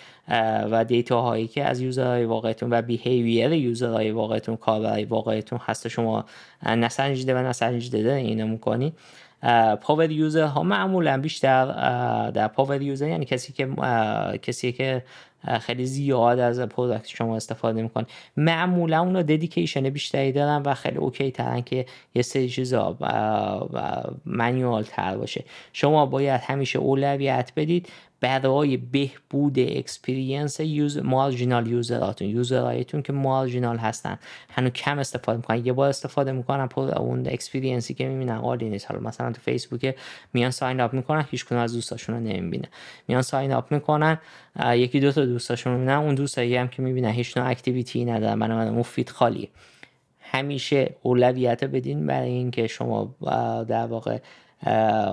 و 0.71 0.85
data 0.85 1.21
هایی 1.21 1.47
که 1.47 1.65
از 1.65 1.81
user 1.81 2.10
های 2.10 2.25
واقعیتون 2.25 2.73
و 2.73 2.83
behavior 2.83 3.53
user 3.53 3.91
های 3.91 4.11
واقعیتون 4.11 4.57
کاربرهای 4.57 5.05
واقعیتون 5.05 5.59
هست. 5.63 5.89
شما 5.89 6.25
نسنجیده 6.67 7.35
و 7.35 7.39
نسنجیده 7.39 8.15
اینو 8.15 8.47
می‌کنید 8.47 8.95
power 9.81 10.11
user 10.11 10.45
ها 10.45 10.63
معمولا 10.63 11.21
بیشتر 11.21 11.67
در 12.31 12.49
power 12.49 12.83
user 12.83 13.09
یعنی 13.09 13.25
کسی 13.25 13.53
که 13.53 13.69
کسی 14.43 14.73
که 14.73 15.05
خیلی 15.61 15.87
زیاد 15.87 16.39
از 16.39 16.61
product 16.61 17.07
شما 17.07 17.37
استفاده 17.37 17.83
می‌کنه. 17.83 18.07
معمولا 18.37 19.01
اونا 19.01 19.23
dedication 19.23 19.91
بیشتری 19.91 20.33
دارن 20.33 20.63
و 20.63 20.75
خیلی 20.75 20.97
okay 20.97 21.31
ترن 21.31 21.61
که 21.61 21.87
یه 22.15 22.23
سری 22.23 22.49
چیزا 22.49 22.97
manual 24.25 24.83
تر 24.83 25.17
باشه. 25.17 25.45
شما 25.73 26.07
باید 26.07 26.41
همیشه 26.41 26.79
اولویت 26.79 27.53
بدید 27.57 27.89
برای 28.21 28.77
بهبود 28.77 29.59
experience 29.59 30.61
یوز 30.61 30.99
marginal 30.99 31.67
user 31.67 31.98
اتون. 31.98 32.29
user 32.29 32.62
هایتون 32.62 33.03
که 33.03 33.13
marginal 33.13 33.77
هستن. 33.77 34.19
هنو 34.51 34.71
کم 34.71 34.99
استفاده 34.99 35.37
می‌کنن. 35.37 35.67
یه 35.67 35.73
بار 35.73 35.89
استفاده 35.89 36.33
می‌کنن 36.33 36.67
پر 36.67 36.99
اون 36.99 37.27
experience 37.27 37.89
ی 37.89 37.95
که 37.95 38.09
می‌بینن. 38.09 38.37
عالی 38.37 38.69
نیست 38.69 38.91
حالا 38.91 39.01
مثلا 39.03 39.33
تو 39.33 39.41
فیسبوک 39.41 39.97
میان 40.33 40.51
sign 40.51 40.81
up 40.81 40.95
می‌کنن 40.95 41.27
هیچ 41.31 41.53
از 41.53 41.75
دوستاشون 41.75 42.15
رو 42.15 42.21
نمی‌بینه 42.21 42.69
میان 43.09 43.23
sign 43.23 43.53
up 43.53 43.73
می‌کنن 43.73 44.19
یکی 44.71 45.01
دو 45.01 45.13
تا 45.13 45.25
دوستاشون 45.25 45.73
رو 45.73 45.79
می‌بینن. 45.79 45.99
اون 45.99 46.15
دوستایی 46.15 46.57
هم 46.57 46.69
که 46.69 46.83
می‌بینن 46.83 47.11
هیچ 47.11 47.37
نوع 47.37 47.51
activity 47.51 48.05
ندارن. 48.05 48.39
بنابراین 48.39 48.73
feed 48.73 49.09
خالی. 49.09 49.49
همیشه 50.21 50.95
اولویت 51.03 51.65
بدین 51.65 52.07
برای 52.07 52.31
اینکه 52.31 52.67
شما 52.67 53.15
در 53.69 53.87
واقع 53.87 54.19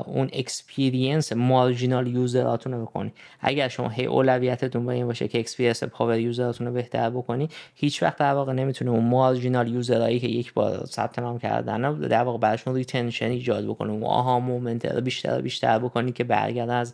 اون 0.06 0.30
experience 0.34 1.34
marginal 1.34 2.08
user 2.08 2.46
اتون 2.46 2.74
رو 2.74 2.86
بکنی. 2.86 3.14
اگر 3.42 3.68
شما 3.68 3.90
هی 3.90 4.06
اولویتتون 4.06 4.86
به 4.86 4.94
این 4.94 5.08
باشه 5.08 5.28
که 5.28 5.40
experience 5.40 5.84
power 5.84 6.20
user 6.20 6.47
اتون 6.47 6.68
رو 6.68 6.74
بهتر 6.74 7.10
بکنی 7.10 7.50
هیچ 7.76 8.04
وقت 8.04 8.18
در 8.18 8.34
واقع 8.34 8.54
نمی‌تونه 8.54 8.92
اون 8.92 9.04
marginal 9.04 9.68
user 9.68 10.03
ایی 10.03 10.20
که 10.20 10.28
یک 10.28 10.54
بار 10.54 10.86
ثبت 10.86 11.20
نام 11.20 11.40
کردن 11.40 11.94
در 11.94 12.24
واقع 12.24 12.38
براشون 12.38 12.76
retention 12.76 13.26
ایجاد 13.26 13.66
بکنه. 13.66 13.92
اون 13.92 14.04
aha 14.04 14.40
moment 14.40 14.86
رو 14.86 15.02
بیشتر 15.02 15.42
بیشتر 15.42 15.80
بکنی 15.80 16.12
که 16.12 16.24
برگرد 16.24 16.70
از 16.70 16.94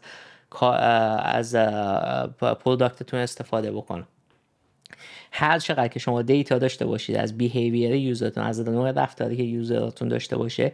از 1.21 1.55
product 2.39 2.95
تون 2.95 3.19
استفاده 3.19 3.71
بکنه. 3.71 4.03
هر 5.31 5.59
چقدر 5.59 5.87
که 5.87 5.99
شما 5.99 6.21
data 6.21 6.57
داشته 6.57 6.85
باشید 6.85 7.15
از 7.15 7.37
behavior 7.37 7.95
user 7.95 8.23
تون 8.23 8.43
از 8.43 8.69
نوع 8.69 8.91
رفتاری 8.91 9.37
که 9.37 9.43
user 9.43 9.80
تون 9.80 10.07
داشته 10.07 10.37
باشه 10.37 10.71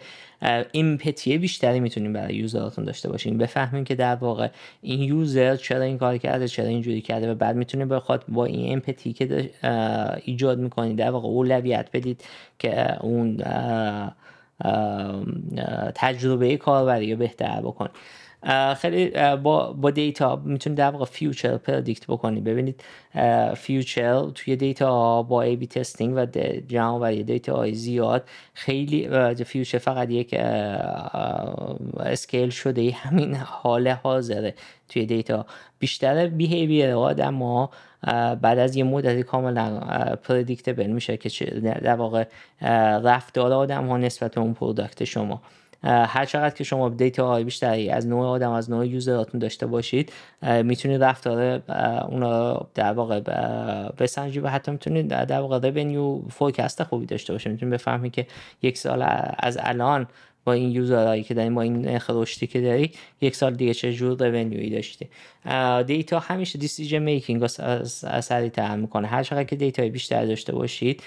empathy 0.71 1.37
بیشتری 1.37 1.79
می‌تونیم 1.79 2.13
برای 2.13 2.35
user 2.35 2.64
تون 2.64 2.85
داشته 2.85 3.09
باشیم. 3.09 3.37
بفهمیم 3.37 3.83
که 3.83 3.95
در 3.95 4.15
واقع 4.15 4.49
این 4.81 5.01
user 5.01 5.55
چرا 5.55 5.81
این 5.81 5.97
کار 5.97 6.17
کرده 6.17 6.47
چرا 6.47 6.67
اینجوری 6.67 7.01
کرده 7.01 7.31
و 7.31 7.35
بعد 7.35 7.55
می‌تونه 7.55 7.85
بخواد 7.85 8.25
با 8.27 8.45
این 8.45 8.59
empathy 8.59 9.13
که 9.13 9.51
ایجاد 10.25 10.59
می‌کنید 10.59 10.97
در 10.97 11.11
واقع 11.11 11.27
اولویت 11.27 11.89
بدید 11.93 12.23
که 12.59 13.03
اون 13.03 13.43
تجربه 15.95 16.57
کاربری 16.57 17.11
رو 17.11 17.19
بهتر 17.19 17.61
بکنید 17.61 17.91
خیلی 18.77 19.35
با 19.35 19.73
با 19.73 19.91
data 19.91 20.35
می‌تونید 20.35 20.77
در 20.77 20.89
واقع 20.91 21.05
future 21.05 21.57
predict 21.57 22.07
بکنید. 22.07 22.43
ببینید 22.43 22.83
future 23.55 24.29
توی 24.35 24.55
data 24.55 25.23
با 25.23 25.41
A/B 25.41 25.67
testing 25.67 26.13
و 26.17 26.25
جمع 26.67 27.21
data 27.23 27.55
های 27.55 27.73
زیاد 27.73 28.23
خیلی 28.53 29.09
future 29.45 29.77
فقط 29.77 30.09
یک 30.09 30.35
scale 31.99 32.49
شده 32.49 32.91
همین 32.91 33.35
حال 33.35 33.87
حاضره 33.87 34.53
توی 34.89 35.05
data. 35.05 35.45
بیشتر 35.79 36.27
behavior 36.27 36.91
آدم 36.91 37.33
ما 37.33 37.69
بعد 38.41 38.59
از 38.59 38.75
یه 38.75 38.83
مدتی 38.83 39.23
کاملا 39.23 39.79
predictable 40.23 40.87
میشه 40.87 41.17
که 41.17 41.45
در 41.59 41.95
واقع 41.95 42.23
رفتار 43.03 43.53
آدم 43.53 43.87
ها 43.87 43.97
نسبت 43.97 44.37
اون 44.37 44.53
product 44.53 45.03
شما. 45.03 45.41
هر 45.85 46.25
چقدر 46.25 46.55
که 46.55 46.63
شما 46.63 46.89
data 46.89 47.27
های 47.27 47.43
بیشتری 47.43 47.89
از 47.89 48.07
نوع 48.07 48.25
آدم 48.25 48.51
از 48.51 48.69
نوع 48.69 48.87
user 48.87 49.17
اتون 49.17 49.39
داشته 49.39 49.65
باشید 49.67 50.13
می‌تونید 50.63 51.03
رفتار 51.03 51.61
اونا 52.09 52.67
در 52.73 52.93
واقع 52.93 53.19
بسنجید 53.89 54.43
و 54.43 54.47
حتی 54.47 54.71
می‌تونید 54.71 55.07
در 55.07 55.39
واقع 55.39 55.59
revenue 55.69 56.21
forecast 56.29 56.83
خوبی 56.83 57.05
داشته 57.05 57.33
باشید 57.33 57.51
می‌تونید 57.51 57.73
بفهمید 57.73 58.11
که 58.11 58.27
یک 58.61 58.77
سال 58.77 59.05
از 59.39 59.57
الان 59.61 60.07
با 60.45 60.53
این 60.53 60.71
user 60.71 61.01
هایی 61.01 61.23
که 61.23 61.33
داریم 61.33 61.55
با 61.55 61.61
این 61.61 61.99
رشدی 62.09 62.47
که 62.47 62.61
داری 62.61 62.91
یک 63.21 63.35
سال 63.35 63.53
دیگه 63.53 63.73
چه 63.73 63.93
جور 63.93 64.27
revenue 64.27 64.64
ی 64.64 64.69
داشتی؟ 64.69 65.09
data 65.85 66.19
همیشه 66.19 66.59
decision 66.59 66.99
making 66.99 67.47
سریع 68.21 68.49
تر 68.49 68.75
می‌کنه. 68.75 69.07
هر 69.07 69.23
چقدر 69.23 69.43
که 69.43 69.55
data 69.55 69.89
بیشتر 69.89 70.25
داشته 70.25 70.55
باشید 70.55 71.03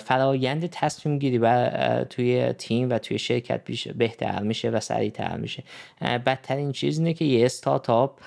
فرایند 0.00 0.66
تصمیم 0.66 1.18
گیری 1.18 1.38
و 1.38 1.70
توی 2.04 2.52
تیم 2.52 2.90
و 2.90 2.98
توی 2.98 3.18
شرکت 3.18 3.60
بهتر 3.96 4.42
میشه 4.42 4.70
و 4.70 4.80
سریعتر 4.80 5.36
میشه. 5.36 5.62
بدترین 6.00 6.72
چیز 6.72 6.98
اینه 6.98 7.14
که 7.14 7.24
یه 7.24 7.44
استارتاپ 7.46 8.18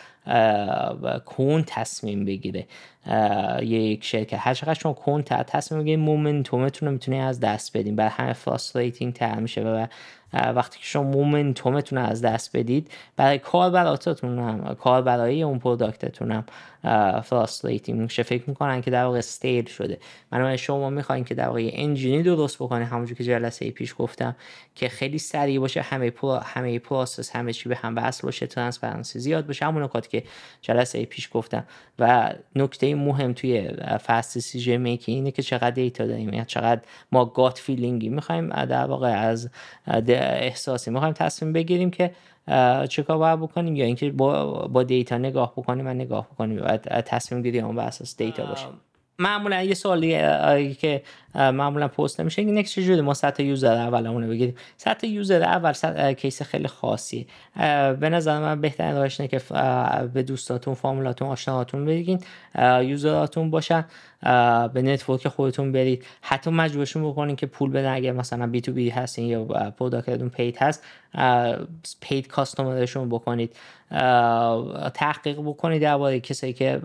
کند 1.26 1.64
تصمیم 1.68 2.26
بگیره. 2.26 2.68
یک 3.62 4.06
شرکت. 4.06 4.38
هر 4.42 4.54
چقدر 4.54 4.74
شما 4.74 4.94
کند 4.94 5.22
تصمیم 5.22 5.82
بگیرید 5.82 6.00
momentum 6.00 6.64
تون 6.64 6.88
رو 6.88 6.94
می‌تونید 6.94 7.22
از 7.22 7.40
دست 7.40 7.78
بدین. 7.78 7.96
برای 7.96 8.12
همه 8.14 8.34
frustrating 8.34 9.14
تر 9.14 9.40
میشه 9.40 9.62
و 9.62 9.86
وقتی 10.34 10.80
که 10.80 10.86
شما 10.86 11.04
momentum 11.04 11.72
تون 11.72 11.98
از 11.98 12.22
دست 12.22 12.58
بدید 12.58 12.92
برای 13.16 13.40
کاربراتتون 13.40 14.40
هم 14.40 14.76
کار 14.76 15.02
برای 15.02 15.44
اون 15.44 15.60
product 15.60 16.10
تون 16.10 16.32
هم 16.32 16.44
frustrating 17.22 18.00
میشه. 18.00 18.24
فکر 18.24 18.44
می‌کنن 18.48 18.82
که 18.82 18.92
در 18.92 19.06
واقع 19.06 19.18
stale 19.18 19.66
شده. 19.66 19.98
من 20.32 20.56
شما 20.56 20.90
می‌خواین 20.90 21.24
که 21.24 21.36
در 21.36 21.48
واقع 21.48 21.70
engine 21.74 22.17
ی 22.17 22.24
درست 22.24 22.56
بکنه. 22.56 22.86
همونجور 22.86 23.18
که 23.18 23.24
جلسه 23.24 23.72
پیش 23.72 23.96
گفتم 23.98 24.36
که 24.76 24.90
خیلی 24.90 25.18
سریع 25.18 25.60
باشه 25.60 25.82
همه 25.82 26.10
پرو، 26.10 26.36
همه 26.36 26.80
process 26.80 27.36
همه 27.36 27.54
چی 27.54 27.70
به 27.70 27.76
هم 27.76 27.96
وصل 27.96 28.24
باشه 28.24 28.48
transparency 28.48 29.20
زیاد 29.20 29.48
باشه. 29.48 29.66
همون 29.66 29.84
نکاتی 29.84 30.10
که 30.10 30.28
جلسه 30.62 31.06
پیش 31.06 31.30
گفتم. 31.34 31.64
و 32.00 32.34
نکته 32.56 32.93
مهم 32.96 33.34
توی 33.34 33.70
fast 34.06 34.40
decision 34.40 34.78
making 34.78 35.12
اینه 35.12 35.32
که 35.32 35.42
چقدر 35.42 35.72
data 35.72 36.06
داریم 36.06 36.34
یا 36.34 36.44
چقدر 36.44 36.82
ما 37.12 37.26
gut 37.26 37.58
feeling 37.58 38.03
ی 38.03 38.10
می‌خوایم 38.10 38.66
در 38.66 38.86
واقع 38.86 39.08
از 39.08 39.50
احساسی 40.08 40.92
می‌خوایم 40.92 41.14
تصمیم 41.14 41.54
بگیریم 41.54 41.92
که 41.92 42.12
چه 42.90 43.04
کار 43.04 43.18
باید 43.18 43.40
بکنیم 43.40 43.76
یا 43.76 43.86
اینکه 43.86 44.12
با, 44.12 44.68
با 44.68 44.84
data 44.84 45.18
نگاه 45.18 45.52
بکنیم 45.52 45.88
و 45.88 45.94
نگاه 45.94 46.28
بکنیم 46.28 46.62
و 46.64 46.78
تصمیم 46.78 47.42
گیری 47.42 47.60
اون 47.60 47.76
بر 47.76 47.86
اساس 47.86 48.18
data 48.18 48.46
باشه 48.46 48.68
معمولا 49.20 49.64
یه 49.64 49.74
سوالی 49.74 50.12
که 50.76 51.02
معمولا 51.36 51.88
پرسیده 51.88 52.20
میشه 52.20 52.42
اینه 52.42 52.64
که 52.64 52.70
چجوری 52.70 53.02
ما 53.02 53.14
صد 53.14 53.34
تا 53.34 53.44
user 53.44 53.76
اول 53.76 54.08
اونو 54.08 54.28
بگیریم؟ 54.28 54.56
صد 54.78 54.98
تا 54.98 55.08
user 55.08 55.44
اول 55.44 55.74
صد 55.74 56.01
تا 56.01 56.14
case 56.14 56.42
خیلی 56.42 56.68
خاصی. 56.68 57.28
به 58.00 58.10
نظر 58.10 58.40
من 58.40 58.62
بهترین 58.62 58.96
راهش 58.96 59.22
که 59.22 59.42
به 60.14 60.24
دوستاتون 60.24 60.74
فامیلاتون 60.74 61.28
آشناهاتون 61.28 61.86
بگین 61.86 62.20
user 62.82 63.21
اتون 63.21 63.50
باشن. 63.50 63.86
به 64.74 64.82
network 64.82 65.28
خودتون 65.28 65.72
برید. 65.72 66.06
حتی 66.22 66.50
مجبورشون 66.50 67.12
بکنین 67.12 67.36
که 67.36 67.46
پول 67.46 67.72
بدن. 67.72 67.94
اگر 67.94 68.12
مثلا 68.12 68.48
B2B 68.48 68.90
هستین 68.90 69.26
یا 69.26 69.44
product 69.80 70.15
تون 70.15 70.30
paid 70.30 70.58
هست 70.58 70.84
paid 72.02 72.28
customer 72.28 72.83
شون 72.83 73.10
بکنید. 73.10 73.56
تحقیق 74.94 75.40
بکنید 75.40 75.82
درباره 75.82 76.20
کسایی 76.20 76.54
که 76.54 76.80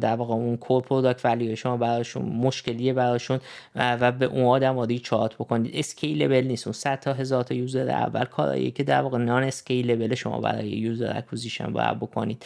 در 0.00 0.16
واقع 0.16 0.34
اون 0.34 0.56
core 0.56 0.82
product 0.82 1.24
value 1.24 1.56
شما 1.56 1.76
براشون 1.76 2.22
مشکلیه 2.22 2.92
براشون 2.92 3.40
و 3.74 4.12
به 4.12 4.26
اون 4.26 4.44
آدم 4.44 4.86
چات 4.86 5.34
بکنید. 5.34 5.70
scalable 5.74 6.44
نیست. 6.46 6.66
اون 6.66 6.72
100 6.72 7.00
تا 7.00 7.12
هزار 7.12 7.44
تا 7.44 7.54
user 7.54 7.90
اول 7.90 8.24
کارایی 8.24 8.70
که 8.70 8.82
در 8.82 9.02
واقع 9.02 9.18
non-scalable 9.18 10.14
شما 10.14 10.40
برای 10.40 10.68
user 10.68 11.16
acquisition 11.16 11.72
باید 11.72 12.00
بکنید. 12.00 12.44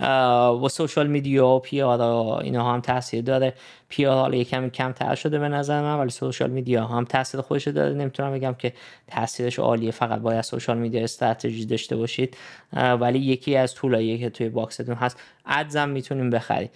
و 0.00 0.68
social 0.68 1.06
media 1.06 1.48
و 1.48 1.58
PR 1.58 2.00
اینا 2.42 2.72
هم 2.72 2.80
تاثیر 2.80 3.22
داره. 3.22 3.54
PR 3.88 4.16
حالا 4.16 4.36
یکم 4.36 4.68
کمتر 4.68 5.14
شده 5.14 5.38
به 5.38 5.48
نظر 5.48 5.82
من 5.82 5.98
ولی 5.98 6.10
social 6.10 6.50
media 6.50 6.86
هم 6.86 7.04
تاثیر 7.04 7.40
خودش 7.40 7.68
داره. 7.68 7.94
نمی‌تونم 7.94 8.32
بگم 8.32 8.54
که 8.54 8.72
تاثیرش 9.08 9.58
عالیه 9.58 9.90
فقط 9.90 10.20
باید 10.20 10.40
social 10.40 10.78
media 10.78 11.02
strategy 11.02 11.66
داشته 11.66 11.96
باشید. 11.96 12.36
ولی 12.72 13.18
یکی 13.18 13.56
از 13.56 13.74
tool 13.74 14.03
ایی 14.03 14.18
که 14.18 14.30
توی 14.30 14.48
box 14.48 14.71
تون 14.71 14.94
هست. 14.94 15.20
ads 15.46 15.76
هم 15.76 15.88
می‌تونیم 15.88 16.30
بخریم. 16.30 16.70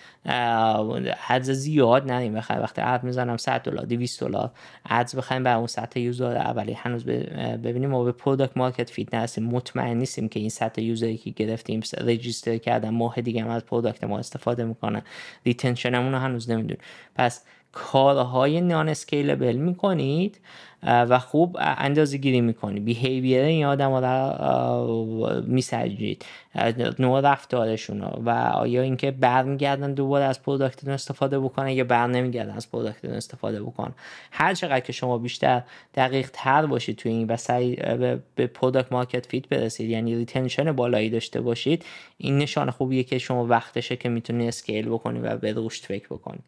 ads 1.29 1.51
زیاد 1.51 2.11
نریم 2.11 2.35
بخریم. 2.35 2.63
وقتی 2.63 2.83
ad 2.85 3.05
می‌زنم 3.05 3.37
100 3.37 3.63
دلار 3.63 3.85
200 3.85 4.21
دلار 4.21 4.51
ads 4.91 5.17
بخریم 5.17 5.43
برای 5.43 5.59
اون 5.59 5.67
سطح 5.67 6.01
user 6.01 6.37
اولی. 6.37 6.73
هنوز 6.73 7.05
ببینیم 7.05 7.91
ما 7.91 8.05
به 8.05 8.13
product 8.12 8.57
market 8.57 8.91
fit 8.91 9.14
نرسیم. 9.15 9.45
مطمئن 9.45 9.97
نیستیم 9.97 10.29
که 10.29 10.41
این 10.41 10.51
سطح 10.51 10.83
user 10.83 11.10
ی 11.10 11.17
که 11.17 11.31
گرفتیم 11.31 11.81
register 12.01 12.57
کردن 12.57 12.91
ماه 12.91 13.21
دیگه 13.21 13.43
هم 13.43 13.49
از 13.49 13.67
product 13.67 14.05
ما 14.05 14.19
استفاده 14.19 14.65
می‌کنن 14.65 15.03
retention 15.47 15.96
مون 15.96 16.12
رو 16.13 16.19
هنوز 16.19 16.51
نمی‌دونیم. 16.51 16.79
پس 17.15 17.45
کارهای 17.73 18.61
non-scalable 18.61 19.57
می‌کنید. 19.57 20.41
و 20.83 21.19
خوب 21.19 21.57
اندازه 21.61 22.17
گیری 22.17 22.41
می‌کنید 22.41 22.85
behavior 22.85 23.43
این 23.43 23.64
آدم 23.64 23.95
رو 23.95 25.43
میسنجید. 25.47 26.25
نوع 26.99 27.21
رفتارشون 27.21 28.01
و 28.01 28.31
آیا 28.55 28.83
اینکه 28.83 29.11
برمیگردن 29.11 29.95
دوباره 29.95 30.25
از 30.25 30.43
product 30.43 30.76
تون 30.76 30.91
استفاده 30.91 31.41
بکنن 31.41 31.69
یا 31.69 31.85
بر 31.85 32.07
نمیگردن 32.07 32.51
از 32.51 32.71
product 32.71 32.99
تون 32.99 33.11
استفاده 33.11 33.62
بکنن. 33.62 33.93
هر 34.31 34.55
چقدر 34.55 34.81
که 34.81 34.93
شما 34.93 35.19
بیشتر 35.19 35.62
دقیق 35.95 36.31
تر 36.33 36.67
باشید 36.67 36.97
توی 36.97 37.12
این 37.12 37.27
و 37.27 37.37
سریع 37.37 37.95
به 38.35 38.47
product 38.47 38.93
market 38.93 39.27
fit 39.27 39.49
برسید 39.49 39.91
یعنی 39.91 40.17
retention 40.17 40.73
بالایی 40.73 41.11
داشته 41.11 41.41
باشید 41.41 41.85
این 42.19 42.38
نشان 42.38 42.71
خوبیه 42.71 43.03
که 43.05 43.19
شما 43.19 43.47
وقتشه 43.47 43.97
که 43.97 44.09
می‌تونید 44.09 44.49
scale 44.49 44.88
بکنید 44.88 45.25
و 45.25 45.37
به 45.37 45.55
رشد 45.57 45.85
فکر 45.85 46.07
بکنید 46.07 46.43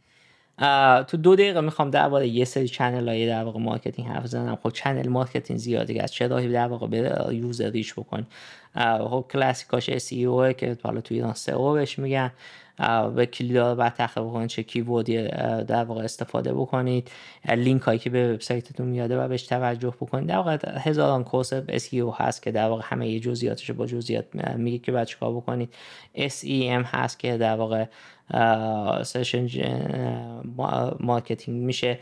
تو 1.08 1.16
دو 1.16 1.36
دقیقه 1.36 1.60
می‌خوام 1.60 1.90
درباره 1.90 2.28
یه 2.28 2.44
سری 2.44 2.68
channel 2.68 3.08
های 3.08 3.26
در 3.26 3.44
واقع 3.44 3.60
marketing 3.60 4.08
حرف 4.08 4.22
بزنم. 4.22 4.58
خب 4.62 4.70
channel 4.70 5.08
marketing 5.08 5.58
زیادی 5.58 5.98
از 5.98 6.12
چه 6.12 6.26
راهی 6.26 6.48
در 6.48 6.66
واقع 6.66 6.86
به 6.86 7.26
user 7.30 7.70
reach 7.70 7.94
بکن. 7.94 8.26
خب 8.98 9.24
classic 9.32 9.78
اش 9.78 9.90
SEO 9.90 10.54
که 10.56 10.76
حالا 10.82 11.00
تو 11.00 11.14
ایران 11.14 11.34
SEO 11.34 11.72
بهش 11.72 11.98
میگن. 11.98 12.30
به 13.16 13.26
کلیدها 13.26 13.74
باید 13.74 13.94
تحقیق 13.94 14.26
بکنید 14.26 14.48
چه 14.48 14.62
keyword 14.62 15.20
ی 15.20 15.28
در 15.68 15.84
واقع 15.84 16.04
استفاده 16.04 16.54
بکنید. 16.54 17.10
لینک 17.48 17.82
هایی 17.82 17.98
که 17.98 18.10
به 18.10 18.32
وبسایتتون 18.32 18.86
میاده 18.86 19.18
و 19.24 19.28
بهش 19.28 19.42
توجه 19.42 19.90
بکنید. 20.00 20.28
در 20.28 20.36
واقع 20.36 20.58
هزاران 20.78 21.24
course 21.24 21.54
SEO 21.54 22.14
هست 22.16 22.42
که 22.42 22.50
در 22.50 22.68
واقع 22.68 22.82
همه 22.84 23.20
جزئیاتش 23.20 23.70
با 23.70 23.86
جزئیات 23.86 24.24
میگه 24.56 24.78
که 24.78 24.92
باید 24.92 25.06
چیکار 25.06 25.32
بکنید. 25.32 25.74
SEM 26.16 26.84
هست 26.84 27.18
که 27.18 27.36
در 27.36 27.56
واقع 27.56 27.84
search 29.02 29.48
marketing 31.00 31.62
میشه. 31.62 31.98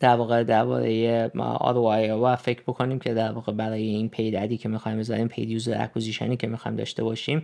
در 0.00 0.16
واقع 0.16 0.44
درباره 0.44 1.28
ROI 1.28 2.10
و 2.22 2.36
فکر 2.36 2.62
بکنیم 2.62 2.98
که 2.98 3.14
در 3.14 3.32
واقع 3.32 3.52
برای 3.52 3.82
این 3.82 4.08
paid 4.08 4.60
که 4.60 4.68
می‌خوایم 4.68 4.98
بذاریم 4.98 5.28
paid 5.28 5.50
user 5.50 5.82
acquisition 5.82 6.31
ی 6.31 6.36
که 6.36 6.46
می‌خوایم 6.46 6.76
داشته 6.76 7.04
باشیم 7.04 7.42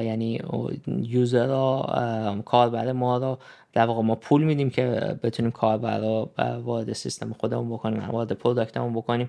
یعنی 0.00 0.40
user 0.86 1.46
رو 1.46 2.42
کاربر 2.44 2.92
ما 2.92 3.18
رو 3.18 3.38
در 3.72 3.86
واقع 3.86 4.02
ما 4.02 4.14
پول 4.14 4.44
میدیم 4.44 4.70
که 4.70 5.16
بتونیم 5.22 5.50
کاربر 5.50 5.98
رو 5.98 6.30
وارد 6.64 6.92
سیستم 6.92 7.32
خودمون 7.32 7.70
بکنیم 7.70 8.10
وارد 8.10 8.32
product 8.32 8.74
مون 8.74 8.92
بکنیم. 8.92 9.28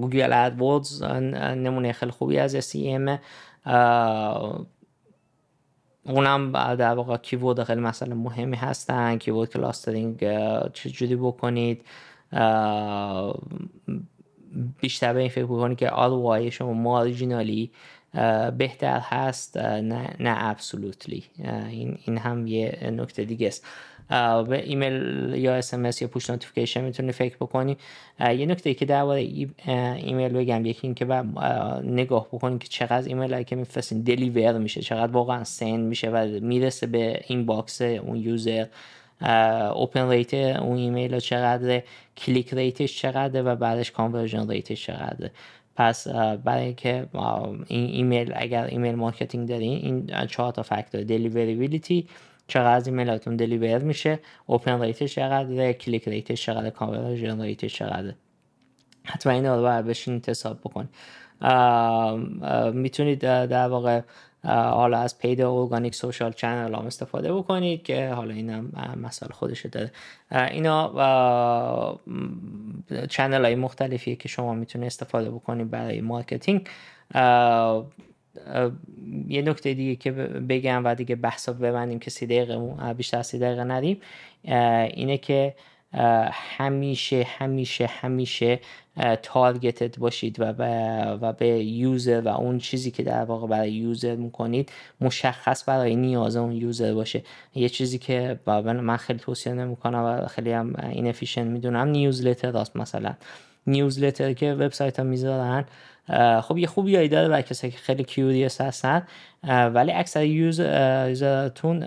Google 0.00 0.32
AdWords 0.32 1.02
نمونه 1.02 1.92
خیلی 1.92 2.12
خوبی 2.12 2.38
از 2.38 2.56
SEM 2.56 3.18
اونم 6.04 6.52
در 6.52 6.94
واقع 6.94 7.16
keyword 7.16 7.62
خیلی 7.62 7.80
مسئله 7.80 8.14
مهمی 8.14 8.56
هستن. 8.56 9.18
keyword 9.18 9.52
clustering 9.52 10.18
چجوری 10.72 11.16
بکنید؟ 11.16 11.84
بیشتر 14.80 15.12
به 15.12 15.20
این 15.20 15.28
فکر 15.28 15.44
بکنید 15.44 15.78
که 15.78 15.88
ROI 15.88 16.50
شما 16.50 16.72
marginally 16.72 17.70
بهتر 18.58 19.00
هست 19.02 19.56
نه 19.56 20.16
نه 20.20 20.36
absolutely 20.38 21.24
این 22.04 22.18
هم 22.18 22.46
یه 22.46 22.90
نکته 22.92 23.24
دیگه 23.24 23.46
است. 23.46 23.66
به 24.48 24.62
ایمیل 24.64 25.34
یا 25.34 25.54
SMS 25.54 26.02
یا 26.02 26.08
push 26.08 26.30
notification 26.30 26.84
می‌تونی 26.84 27.12
فکر 27.12 27.36
بکنی. 27.36 27.76
یه 28.20 28.46
نکته 28.46 28.70
ای 28.70 28.74
که 28.74 28.84
درباره 28.84 29.20
ایمیل 29.96 30.32
بگم 30.32 30.66
یکی 30.66 30.80
این 30.82 30.94
که 30.94 31.04
نگاه 31.84 32.28
بکنی 32.32 32.58
که 32.58 32.68
چقدر 32.68 33.08
ایمیل 33.08 33.32
هایی 33.32 33.44
که 33.44 33.56
میفرستین 33.56 34.02
deliver 34.02 34.58
میشه 34.58 34.80
چقدر 34.80 35.12
واقعا 35.12 35.44
send 35.44 35.80
میشه 35.80 36.10
و 36.10 36.38
می‌رسه 36.40 36.86
به 36.86 37.20
inbox 37.26 37.82
اون 37.82 38.16
user 38.16 38.66
open 39.74 40.08
rate 40.08 40.34
اون 40.34 40.76
ایمیل 40.76 41.18
چقدر 41.18 41.82
click 42.16 42.54
rate 42.54 42.83
ش 42.83 42.98
چقدره 42.98 43.42
و 43.42 43.56
بعدش 43.56 43.90
conversion 43.90 44.50
rate 44.50 44.74
ش 44.74 44.86
چقدره. 44.86 45.30
پس 45.76 46.08
برای 46.44 46.64
اینکه 46.64 47.06
این 47.66 47.90
ایمیل 47.90 48.32
اگر 48.36 48.64
email 48.64 48.94
marketing 48.94 49.48
دارین 49.48 49.72
این 49.72 50.26
چهار 50.26 50.52
تا 50.52 50.62
فاکتور 50.62 51.02
deliverability 51.02 52.06
چقدر 52.48 52.76
از 52.76 52.86
ایمیلاتون 52.86 53.36
deliver 53.36 53.78
میشه 53.78 54.18
open 54.46 54.82
rate 54.82 55.03
ش 55.03 55.14
چقدره 55.14 55.72
click 55.72 56.08
rate 56.08 56.33
ش 56.33 56.46
چقدره 56.46 56.70
conversion 56.70 57.40
rate 57.40 57.63
ش 57.63 57.74
چقدره. 57.74 58.16
حتما 59.04 59.32
این 59.32 59.46
رو 59.46 59.62
باید 59.62 59.86
بشینید 59.86 60.28
حساب 60.28 60.60
بکن 60.60 60.88
می‌تونید 62.72 63.18
در 63.18 63.68
واقع 63.68 64.00
حالا 64.44 64.98
از 64.98 65.18
paid 65.18 65.40
organic 65.40 65.94
social 65.94 66.32
channel 66.32 66.74
هم 66.74 66.86
استفاده 66.86 67.34
بکنید 67.34 67.82
که 67.82 68.08
حالا 68.08 68.34
این 68.34 68.50
هم 68.50 68.72
مسئله 69.02 69.32
خودش 69.32 69.66
داره. 69.66 69.92
اینا 70.50 70.88
channel 73.08 73.44
های 73.44 73.54
مختلفیه 73.54 74.16
که 74.16 74.28
شما 74.28 74.54
می‌تونید 74.54 74.86
استفاده 74.86 75.30
بکنید 75.30 75.70
برای 75.70 76.00
marketing. 76.00 76.68
یه 79.28 79.42
نکته 79.42 79.74
دیگه 79.74 79.96
که 79.96 80.12
بگم 80.48 80.84
و 80.84 80.94
دیگه 80.94 81.16
بحثا 81.16 81.52
ببندیم 81.52 81.98
که 81.98 82.10
سی 82.10 82.26
دقیقه 82.26 82.94
بیشتر 82.94 83.22
سی 83.22 83.38
دقیقه 83.38 83.64
ندیم 83.64 84.00
اینه 84.94 85.18
که 85.18 85.54
همیشه 86.32 87.26
همیشه 87.38 87.86
همیشه 87.86 88.60
targeted 89.22 89.98
باشید 89.98 90.40
و 90.40 90.52
به, 90.52 90.66
و 91.20 91.32
به 91.32 91.48
user 91.48 92.20
و 92.20 92.28
اون 92.28 92.58
چیزی 92.58 92.90
که 92.90 93.02
در 93.02 93.24
واقع 93.24 93.46
برای 93.46 93.72
user 93.72 94.16
می‌کنید 94.16 94.72
مشخص 95.00 95.68
برای 95.68 95.96
نیاز 95.96 96.36
اون 96.36 96.52
user 96.52 96.94
باشه. 96.94 97.22
یه 97.54 97.68
چیزی 97.68 97.98
که 97.98 98.38
من 98.46 98.96
خیلی 98.96 99.18
توصیه 99.18 99.52
نمی‌کنم 99.52 100.04
و 100.04 100.26
خیلی 100.26 100.52
هم 100.52 100.74
این 100.90 101.14
می‌دونم 101.36 101.88
newsletter 101.88 102.50
راست 102.50 102.76
مثلا. 102.76 103.14
newsletter 103.66 104.32
که 104.32 104.52
وبسایت 104.52 104.98
ها 104.98 105.04
می‌ذارن 105.04 105.64
خب 106.42 106.58
یه 106.58 106.66
خوبی 106.66 107.08
داره 107.08 107.28
برای 107.28 107.42
کسی 107.42 107.70
که 107.70 107.78
خیلی 107.78 108.04
curious 108.04 108.60
هستن. 108.60 109.06
ولی 109.48 109.92
اکثر 109.92 110.24
user 110.24 111.12
تون 111.12 111.78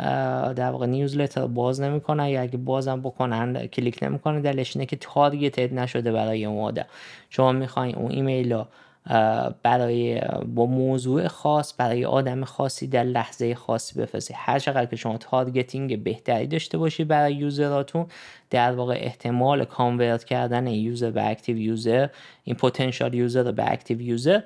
در 0.54 0.72
واقع 0.72 0.86
newsletter 0.86 1.48
باز 1.48 1.82
نمی‌کنن. 1.82 2.28
یا 2.28 2.42
اگه 2.42 2.58
بازم 2.58 3.02
بکنن 3.02 3.68
کلیک 3.68 4.00
نمی‌کنن. 4.02 4.42
دلیلش 4.41 4.76
اینه 4.76 4.86
که 4.86 4.96
targeted 4.96 5.74
نشده 5.74 6.12
برای 6.12 6.46
اون 6.46 6.64
آدم 6.64 6.86
شما 7.30 7.52
می‌خواین 7.52 7.96
اون 7.96 8.12
ایمیل 8.12 8.54
رو 8.54 8.68
برای 9.64 10.22
با 10.46 10.66
موضوع 10.66 11.28
خاص 11.28 11.74
برای 11.78 12.06
آدم 12.06 12.44
خاصی 12.44 12.88
در 12.88 13.04
لحظه 13.04 13.56
خاصی 13.56 14.00
بفرستید 14.00 14.36
هر 14.40 14.60
چقدر 14.60 14.86
که 14.86 14.96
شما 14.96 15.18
targeting 15.17 16.04
بهتری 16.04 16.48
داشته 16.48 16.78
باشید 16.78 17.08
برای 17.08 17.34
user 17.34 17.75
اتون 17.75 18.06
در 18.50 18.72
واقع 18.72 18.98
احتمال 18.98 19.66
convert 19.65 20.24
کردن 20.24 20.68
user 20.67 21.12
به 21.12 21.30
active 21.30 21.58
user 21.58 22.08
این 22.44 22.56
potential 22.56 23.13
user 23.13 23.52
به 23.52 23.72
active 23.72 24.02
user 24.02 24.41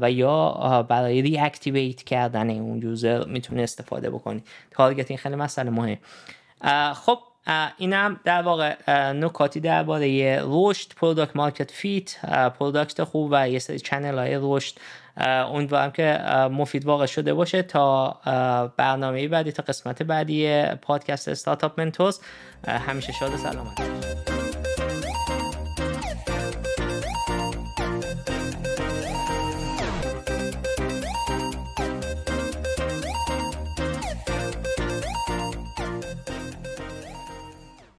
و 0.00 0.10
یا 0.10 0.86
برای 0.88 1.22
reactivate 1.22 2.02
کردن 2.02 2.50
اون 2.50 2.82
user 2.82 3.24
می‌تونه 3.24 3.62
استفاده 3.62 4.10
بکنید 4.10 4.46
targeting 4.70 5.18
خیلی 5.18 5.36
مسئله 5.36 5.70
مهم 5.70 5.98
خب 6.94 7.18
اینم 7.76 8.20
در 8.24 8.42
واقع 8.42 8.76
نکاتی 9.12 9.60
درباره 9.60 10.40
رشد 10.44 10.92
product 10.96 11.36
market 11.36 11.70
fit 11.70 12.16
product 12.58 13.04
خوب 13.04 13.28
و 13.32 13.48
یه 13.48 13.58
سری 13.58 13.78
channel 13.78 14.18
های 14.18 14.38
رشد. 14.42 14.74
امیدوارم 15.26 15.90
که 15.90 16.18
مفید 16.50 16.86
واقع 16.86 17.06
شده 17.06 17.34
باشه 17.34 17.62
تا 17.62 18.10
برنامه 18.76 19.28
بعدی 19.28 19.52
تا 19.52 19.62
قسمت 19.62 20.02
بعدی 20.02 20.64
پادکست 20.82 21.28
Startup 21.28 21.80
Mentors 21.80 22.20
همیشه 22.68 23.12
شاد 23.12 23.34
و 23.34 23.36
سلامت 23.36 24.37